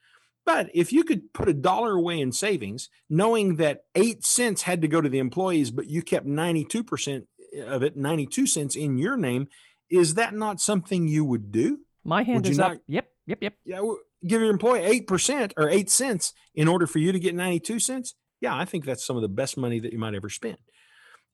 But 0.47 0.71
if 0.75 0.93
you 0.93 1.05
could 1.05 1.33
put 1.33 1.49
a 1.49 1.55
dollar 1.55 1.93
away 1.93 2.21
in 2.21 2.33
savings, 2.33 2.91
knowing 3.09 3.57
that 3.57 3.85
eight 3.95 4.25
cents 4.25 4.63
had 4.63 4.83
to 4.83 4.89
go 4.89 5.01
to 5.01 5.09
the 5.09 5.19
employees, 5.19 5.71
but 5.71 5.89
you 5.89 6.03
kept 6.03 6.27
92% 6.27 7.23
of 7.67 7.83
it, 7.83 7.97
92 7.97 8.47
cents 8.47 8.77
in 8.77 8.99
your 8.99 9.17
name, 9.17 9.49
is 9.91 10.15
that 10.15 10.35
not 10.35 10.61
something 10.61 11.09
you 11.09 11.25
would 11.25 11.51
do? 11.51 11.79
My 12.05 12.23
hand 12.23 12.47
is 12.47 12.59
not, 12.59 12.73
up. 12.73 12.79
Yep, 12.87 13.09
yep, 13.27 13.39
yep. 13.41 13.55
Yeah, 13.65 13.81
give 14.27 14.41
your 14.41 14.51
employee 14.51 14.83
eight 14.83 15.07
percent 15.07 15.55
or 15.57 15.69
eight 15.69 15.91
cents 15.91 16.33
in 16.55 16.69
order 16.69 16.87
for 16.87 16.99
you 16.99 17.13
to 17.13 17.19
get 17.19 17.35
ninety-two 17.35 17.81
cents. 17.81 18.15
Yeah, 18.41 18.57
I 18.57 18.65
think 18.65 18.85
that's 18.85 19.05
some 19.05 19.17
of 19.17 19.23
the 19.23 19.29
best 19.29 19.57
money 19.57 19.81
that 19.81 19.93
you 19.93 19.99
might 19.99 20.15
ever 20.15 20.29
spend. 20.29 20.59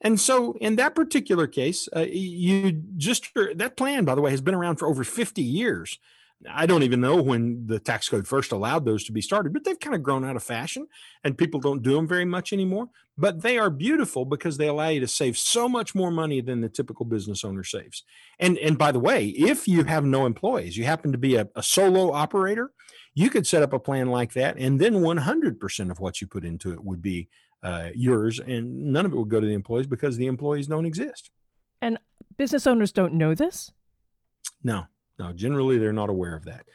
And 0.01 0.19
so, 0.19 0.55
in 0.61 0.77
that 0.77 0.95
particular 0.95 1.47
case, 1.47 1.89
uh, 1.95 2.07
you 2.09 2.73
just 2.97 3.29
that 3.57 3.77
plan, 3.77 4.05
by 4.05 4.15
the 4.15 4.21
way, 4.21 4.31
has 4.31 4.41
been 4.41 4.55
around 4.55 4.77
for 4.77 4.89
over 4.89 5.05
fifty 5.05 5.43
years. 5.43 5.99
I 6.49 6.65
don't 6.65 6.83
even 6.83 7.01
know 7.01 7.21
when 7.21 7.67
the 7.67 7.79
tax 7.79 8.09
code 8.09 8.27
first 8.27 8.53
allowed 8.53 8.85
those 8.85 9.05
to 9.05 9.13
be 9.13 9.21
started, 9.21 9.53
but 9.53 9.65
they've 9.65 9.79
kind 9.79 9.95
of 9.95 10.03
grown 10.03 10.25
out 10.25 10.37
of 10.37 10.43
fashion 10.43 10.87
and 11.23 11.37
people 11.37 11.61
don't 11.61 11.83
do 11.83 11.95
them 11.95 12.09
very 12.09 12.25
much 12.25 12.53
anymore. 12.53 12.89
But 13.19 13.43
they 13.43 13.59
are 13.59 13.69
beautiful 13.69 14.25
because 14.25 14.57
they 14.57 14.69
allow 14.69 14.89
you 14.89 15.01
to 15.01 15.09
save 15.09 15.37
so 15.37 15.69
much 15.69 15.95
more 15.95 16.11
money 16.11 16.41
than 16.41 16.63
the 16.63 16.71
typical 16.71 17.05
business 17.05 17.45
owner 17.45 17.65
saves. 17.65 18.05
And 18.39 18.57
and 18.59 18.79
by 18.79 18.93
the 18.93 19.01
way, 19.01 19.27
if 19.27 19.69
you 19.69 19.85
have 19.85 20.05
no 20.05 20.25
employees, 20.25 20.79
you 20.79 20.85
happen 20.85 21.13
to 21.13 21.19
be 21.19 21.37
a, 21.37 21.47
a 21.55 21.63
solo 21.63 22.13
operator, 22.13 22.73
you 23.15 23.29
could 23.29 23.47
set 23.47 23.63
up 23.63 23.75
a 23.75 23.79
plan 23.79 24.09
like 24.09 24.33
that, 24.33 24.57
and 24.57 24.81
then 24.81 24.95
100% 24.95 25.91
of 25.91 26.01
what 26.01 26.21
you 26.21 26.27
put 26.27 26.45
into 26.45 26.73
it 26.73 26.83
would 26.83 27.03
be 27.03 27.29
uh, 27.63 27.91
yours, 27.95 28.39
and 28.39 28.93
none 28.93 29.05
of 29.05 29.13
it 29.13 29.17
would 29.17 29.29
go 29.29 29.41
to 29.41 29.47
the 29.47 29.53
employees 29.53 29.87
because 29.87 30.17
the 30.17 30.27
employees 30.27 30.67
don't 30.67 30.87
exist. 30.87 31.31
And 31.83 31.99
business 32.39 32.67
owners 32.67 32.93
don't 32.93 33.15
know 33.15 33.35
this? 33.35 33.71
No, 34.63 34.87
now, 35.21 35.33
generally, 35.33 35.79
they're 35.79 35.93
not 35.93 36.11
aware 36.11 36.35
of 36.35 36.45
that. 36.47 36.67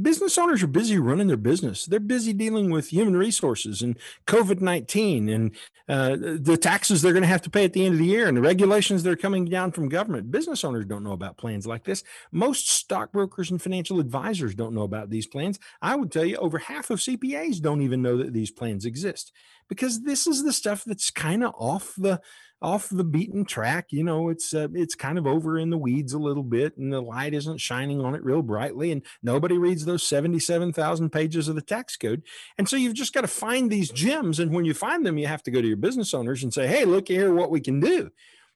Business 0.00 0.36
owners 0.36 0.62
are 0.62 0.66
busy 0.66 0.98
running 0.98 1.26
their 1.26 1.38
business. 1.38 1.86
They're 1.86 2.00
busy 2.00 2.34
dealing 2.34 2.70
with 2.70 2.90
human 2.92 3.16
resources 3.16 3.80
and 3.80 3.96
COVID 4.26 4.60
19 4.60 5.30
and 5.30 5.56
uh, 5.88 6.16
the 6.38 6.58
taxes 6.60 7.00
they're 7.00 7.14
going 7.14 7.22
to 7.22 7.28
have 7.28 7.40
to 7.42 7.50
pay 7.50 7.64
at 7.64 7.72
the 7.72 7.86
end 7.86 7.94
of 7.94 7.98
the 7.98 8.04
year 8.04 8.28
and 8.28 8.36
the 8.36 8.42
regulations 8.42 9.02
that 9.02 9.10
are 9.10 9.16
coming 9.16 9.46
down 9.46 9.72
from 9.72 9.88
government. 9.88 10.30
Business 10.30 10.64
owners 10.64 10.84
don't 10.84 11.02
know 11.02 11.12
about 11.12 11.38
plans 11.38 11.66
like 11.66 11.84
this. 11.84 12.04
Most 12.30 12.70
stockbrokers 12.70 13.50
and 13.50 13.60
financial 13.60 14.00
advisors 14.00 14.54
don't 14.54 14.74
know 14.74 14.82
about 14.82 15.08
these 15.08 15.26
plans. 15.26 15.58
I 15.80 15.96
would 15.96 16.12
tell 16.12 16.26
you 16.26 16.36
over 16.36 16.58
half 16.58 16.90
of 16.90 16.98
CPAs 16.98 17.62
don't 17.62 17.80
even 17.80 18.02
know 18.02 18.18
that 18.18 18.34
these 18.34 18.50
plans 18.50 18.84
exist 18.84 19.32
because 19.66 20.02
this 20.02 20.26
is 20.26 20.44
the 20.44 20.52
stuff 20.52 20.84
that's 20.84 21.10
kind 21.10 21.42
of 21.42 21.54
off 21.56 21.94
the 21.96 22.20
off 22.62 22.88
the 22.90 23.04
beaten 23.04 23.44
track. 23.44 23.86
You 23.90 24.04
know, 24.04 24.28
it's 24.28 24.52
uh, 24.52 24.68
it's 24.74 24.94
kind 24.94 25.18
of 25.18 25.26
over 25.26 25.58
in 25.58 25.70
the 25.70 25.78
weeds 25.78 26.12
a 26.12 26.18
little 26.18 26.42
bit, 26.42 26.76
and 26.76 26.92
the 26.92 27.00
light 27.00 27.34
isn't 27.34 27.60
shining 27.60 28.00
on 28.00 28.14
it 28.14 28.24
real 28.24 28.42
brightly, 28.42 28.92
and 28.92 29.02
nobody 29.22 29.58
reads 29.58 29.84
those 29.84 30.02
seventy-seven 30.02 30.72
thousand 30.72 31.10
pages 31.10 31.48
of 31.48 31.54
the 31.54 31.62
tax 31.62 31.96
code. 31.96 32.22
And 32.58 32.68
so 32.68 32.76
you've 32.76 32.94
just 32.94 33.14
got 33.14 33.22
to 33.22 33.28
find 33.28 33.70
these 33.70 33.90
gems, 33.90 34.38
and 34.38 34.52
when 34.52 34.64
you 34.64 34.74
find 34.74 35.04
them, 35.04 35.18
you 35.18 35.26
have 35.26 35.42
to 35.44 35.50
go 35.50 35.60
to 35.60 35.68
your 35.68 35.76
business 35.76 36.14
owners 36.14 36.42
and 36.42 36.52
say, 36.52 36.66
"Hey, 36.66 36.84
look 36.84 37.08
here, 37.08 37.32
what 37.34 37.50
we 37.50 37.60
can 37.60 37.80
do." 37.80 38.10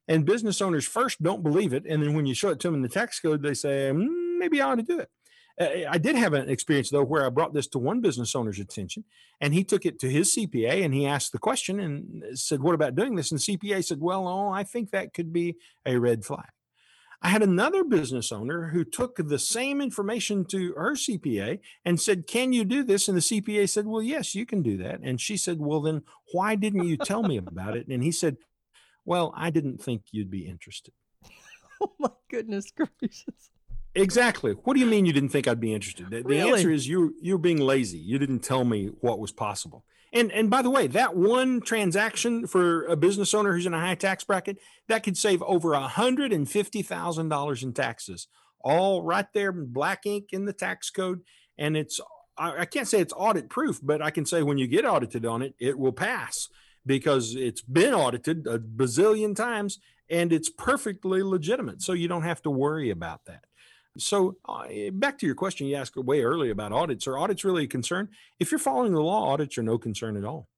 And 0.06 0.26
business 0.26 0.60
owners 0.60 0.86
first 0.86 1.22
don't 1.22 1.42
believe 1.42 1.72
it, 1.72 1.84
and 1.88 2.02
then 2.02 2.14
when 2.14 2.26
you 2.26 2.34
show 2.34 2.50
it 2.50 2.60
to 2.60 2.68
them 2.68 2.74
in 2.74 2.82
the 2.82 2.88
tax 2.88 3.20
code, 3.20 3.42
they 3.42 3.54
say, 3.54 3.90
mm, 3.92 4.38
"Maybe 4.38 4.60
I 4.60 4.70
ought 4.70 4.74
to 4.76 4.82
do 4.82 4.98
it." 4.98 5.08
Uh, 5.60 5.68
I 5.88 5.98
did 5.98 6.16
have 6.16 6.32
an 6.32 6.48
experience 6.48 6.90
though 6.90 7.04
where 7.04 7.24
I 7.24 7.28
brought 7.28 7.54
this 7.54 7.68
to 7.68 7.78
one 7.78 8.00
business 8.00 8.34
owner's 8.34 8.58
attention, 8.58 9.04
and 9.40 9.54
he 9.54 9.64
took 9.64 9.86
it 9.86 9.98
to 10.00 10.10
his 10.10 10.34
CPA 10.34 10.84
and 10.84 10.92
he 10.92 11.06
asked 11.06 11.32
the 11.32 11.38
question 11.38 11.78
and 11.80 12.38
said, 12.38 12.60
"What 12.60 12.74
about 12.74 12.96
doing 12.96 13.14
this?" 13.14 13.30
And 13.30 13.40
CPA 13.40 13.84
said, 13.84 14.00
"Well, 14.00 14.26
oh, 14.26 14.48
I 14.48 14.64
think 14.64 14.90
that 14.90 15.14
could 15.14 15.32
be 15.32 15.56
a 15.86 15.96
red 15.96 16.24
flag." 16.24 16.50
I 17.24 17.28
had 17.28 17.42
another 17.42 17.84
business 17.84 18.30
owner 18.30 18.68
who 18.68 18.84
took 18.84 19.16
the 19.16 19.38
same 19.38 19.80
information 19.80 20.44
to 20.46 20.74
her 20.74 20.92
CPA 20.92 21.60
and 21.82 21.98
said, 21.98 22.26
Can 22.26 22.52
you 22.52 22.64
do 22.64 22.84
this? 22.84 23.08
And 23.08 23.16
the 23.16 23.22
CPA 23.22 23.66
said, 23.70 23.86
Well, 23.86 24.02
yes, 24.02 24.34
you 24.34 24.44
can 24.44 24.60
do 24.60 24.76
that. 24.76 25.00
And 25.02 25.18
she 25.18 25.38
said, 25.38 25.58
Well, 25.58 25.80
then 25.80 26.02
why 26.32 26.54
didn't 26.54 26.86
you 26.86 26.98
tell 26.98 27.22
me 27.22 27.38
about 27.38 27.78
it? 27.78 27.88
And 27.88 28.04
he 28.04 28.12
said, 28.12 28.36
Well, 29.06 29.32
I 29.34 29.48
didn't 29.48 29.82
think 29.82 30.02
you'd 30.12 30.30
be 30.30 30.46
interested. 30.46 30.92
Oh, 31.80 31.92
my 31.98 32.10
goodness 32.30 32.70
gracious. 32.70 33.50
Exactly. 33.94 34.52
What 34.64 34.74
do 34.74 34.80
you 34.80 34.86
mean 34.86 35.06
you 35.06 35.12
didn't 35.12 35.28
think 35.28 35.46
I'd 35.46 35.60
be 35.60 35.72
interested? 35.72 36.10
The, 36.10 36.22
really? 36.22 36.40
the 36.40 36.48
answer 36.48 36.70
is 36.70 36.88
you 36.88 37.14
you're 37.20 37.38
being 37.38 37.60
lazy. 37.60 37.98
You 37.98 38.18
didn't 38.18 38.40
tell 38.40 38.64
me 38.64 38.90
what 39.00 39.18
was 39.18 39.32
possible. 39.32 39.84
And 40.12 40.32
and 40.32 40.50
by 40.50 40.62
the 40.62 40.70
way, 40.70 40.86
that 40.88 41.16
one 41.16 41.60
transaction 41.60 42.46
for 42.46 42.86
a 42.86 42.96
business 42.96 43.34
owner 43.34 43.52
who's 43.52 43.66
in 43.66 43.74
a 43.74 43.80
high 43.80 43.94
tax 43.94 44.24
bracket 44.24 44.58
that 44.88 45.02
could 45.02 45.16
save 45.16 45.42
over 45.42 45.74
a 45.74 45.88
hundred 45.88 46.32
and 46.32 46.48
fifty 46.48 46.82
thousand 46.82 47.28
dollars 47.28 47.62
in 47.62 47.72
taxes, 47.72 48.26
all 48.60 49.02
right 49.02 49.26
there 49.32 49.50
in 49.50 49.72
black 49.72 50.06
ink 50.06 50.28
in 50.32 50.44
the 50.44 50.52
tax 50.52 50.90
code. 50.90 51.22
And 51.56 51.76
it's 51.76 52.00
I, 52.36 52.60
I 52.60 52.64
can't 52.64 52.88
say 52.88 53.00
it's 53.00 53.14
audit 53.16 53.48
proof, 53.48 53.80
but 53.82 54.02
I 54.02 54.10
can 54.10 54.26
say 54.26 54.42
when 54.42 54.58
you 54.58 54.66
get 54.66 54.84
audited 54.84 55.24
on 55.24 55.42
it, 55.42 55.54
it 55.60 55.78
will 55.78 55.92
pass 55.92 56.48
because 56.86 57.34
it's 57.34 57.62
been 57.62 57.94
audited 57.94 58.46
a 58.46 58.58
bazillion 58.58 59.34
times 59.34 59.78
and 60.10 60.32
it's 60.32 60.50
perfectly 60.50 61.22
legitimate. 61.22 61.82
So 61.82 61.92
you 61.92 62.08
don't 62.08 62.24
have 62.24 62.42
to 62.42 62.50
worry 62.50 62.90
about 62.90 63.24
that. 63.26 63.44
So, 63.96 64.36
uh, 64.48 64.66
back 64.92 65.18
to 65.18 65.26
your 65.26 65.36
question 65.36 65.66
you 65.66 65.76
asked 65.76 65.96
way 65.96 66.22
early 66.22 66.50
about 66.50 66.72
audits. 66.72 67.06
Are 67.06 67.16
audits 67.16 67.44
really 67.44 67.64
a 67.64 67.68
concern? 67.68 68.08
If 68.40 68.50
you're 68.50 68.58
following 68.58 68.92
the 68.92 69.00
law, 69.00 69.32
audits 69.32 69.56
are 69.56 69.62
no 69.62 69.78
concern 69.78 70.16
at 70.16 70.24
all. 70.24 70.48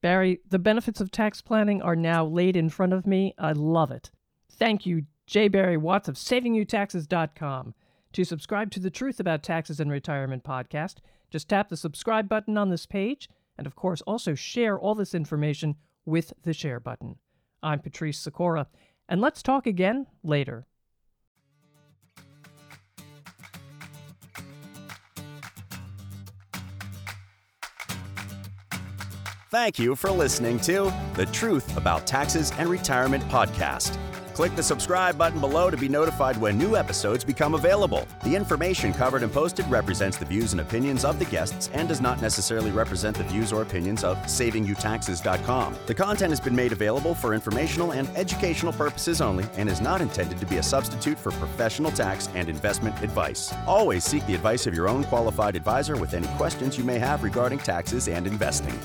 Barry, 0.00 0.40
the 0.48 0.58
benefits 0.58 1.00
of 1.00 1.10
tax 1.10 1.40
planning 1.40 1.82
are 1.82 1.94
now 1.94 2.24
laid 2.24 2.56
in 2.56 2.70
front 2.70 2.92
of 2.92 3.06
me. 3.06 3.34
I 3.38 3.52
love 3.52 3.90
it. 3.90 4.10
Thank 4.50 4.86
you, 4.86 5.04
J. 5.26 5.48
Barry 5.48 5.76
Watts 5.76 6.08
of 6.08 6.16
SavingYouTaxes.com. 6.16 7.74
To 8.12 8.24
subscribe 8.24 8.70
to 8.72 8.80
the 8.80 8.90
Truth 8.90 9.20
About 9.20 9.42
Taxes 9.42 9.80
and 9.80 9.90
Retirement 9.90 10.44
podcast, 10.44 10.96
just 11.30 11.48
tap 11.48 11.68
the 11.68 11.76
subscribe 11.76 12.28
button 12.28 12.58
on 12.58 12.68
this 12.68 12.84
page, 12.84 13.28
and 13.56 13.66
of 13.66 13.76
course, 13.76 14.02
also 14.02 14.34
share 14.34 14.78
all 14.78 14.94
this 14.94 15.14
information 15.14 15.76
with 16.04 16.32
the 16.42 16.52
share 16.52 16.80
button. 16.80 17.16
I'm 17.62 17.78
Patrice 17.78 18.18
Sikora, 18.18 18.66
and 19.08 19.20
let's 19.20 19.42
talk 19.42 19.66
again 19.66 20.06
later. 20.22 20.66
Thank 29.52 29.78
you 29.78 29.94
for 29.96 30.10
listening 30.10 30.58
to 30.60 30.90
the 31.14 31.26
Truth 31.26 31.76
About 31.76 32.06
Taxes 32.06 32.54
and 32.56 32.70
Retirement 32.70 33.22
podcast. 33.24 33.98
Click 34.32 34.56
the 34.56 34.62
subscribe 34.62 35.18
button 35.18 35.40
below 35.40 35.68
to 35.68 35.76
be 35.76 35.90
notified 35.90 36.38
when 36.38 36.56
new 36.56 36.74
episodes 36.74 37.22
become 37.22 37.52
available. 37.52 38.08
The 38.24 38.34
information 38.34 38.94
covered 38.94 39.22
and 39.22 39.30
posted 39.30 39.70
represents 39.70 40.16
the 40.16 40.24
views 40.24 40.52
and 40.52 40.62
opinions 40.62 41.04
of 41.04 41.18
the 41.18 41.26
guests 41.26 41.68
and 41.74 41.86
does 41.86 42.00
not 42.00 42.22
necessarily 42.22 42.70
represent 42.70 43.14
the 43.14 43.24
views 43.24 43.52
or 43.52 43.60
opinions 43.60 44.04
of 44.04 44.16
SavingYouTaxes.com. 44.20 45.76
The 45.84 45.94
content 45.94 46.30
has 46.30 46.40
been 46.40 46.56
made 46.56 46.72
available 46.72 47.14
for 47.14 47.34
informational 47.34 47.90
and 47.90 48.08
educational 48.16 48.72
purposes 48.72 49.20
only 49.20 49.44
and 49.58 49.68
is 49.68 49.82
not 49.82 50.00
intended 50.00 50.38
to 50.38 50.46
be 50.46 50.56
a 50.56 50.62
substitute 50.62 51.18
for 51.18 51.30
professional 51.32 51.90
tax 51.90 52.30
and 52.34 52.48
investment 52.48 53.02
advice. 53.02 53.52
Always 53.66 54.02
seek 54.02 54.26
the 54.26 54.34
advice 54.34 54.66
of 54.66 54.72
your 54.72 54.88
own 54.88 55.04
qualified 55.04 55.56
advisor 55.56 55.98
with 55.98 56.14
any 56.14 56.28
questions 56.38 56.78
you 56.78 56.84
may 56.84 56.98
have 56.98 57.22
regarding 57.22 57.58
taxes 57.58 58.08
and 58.08 58.26
investing. 58.26 58.78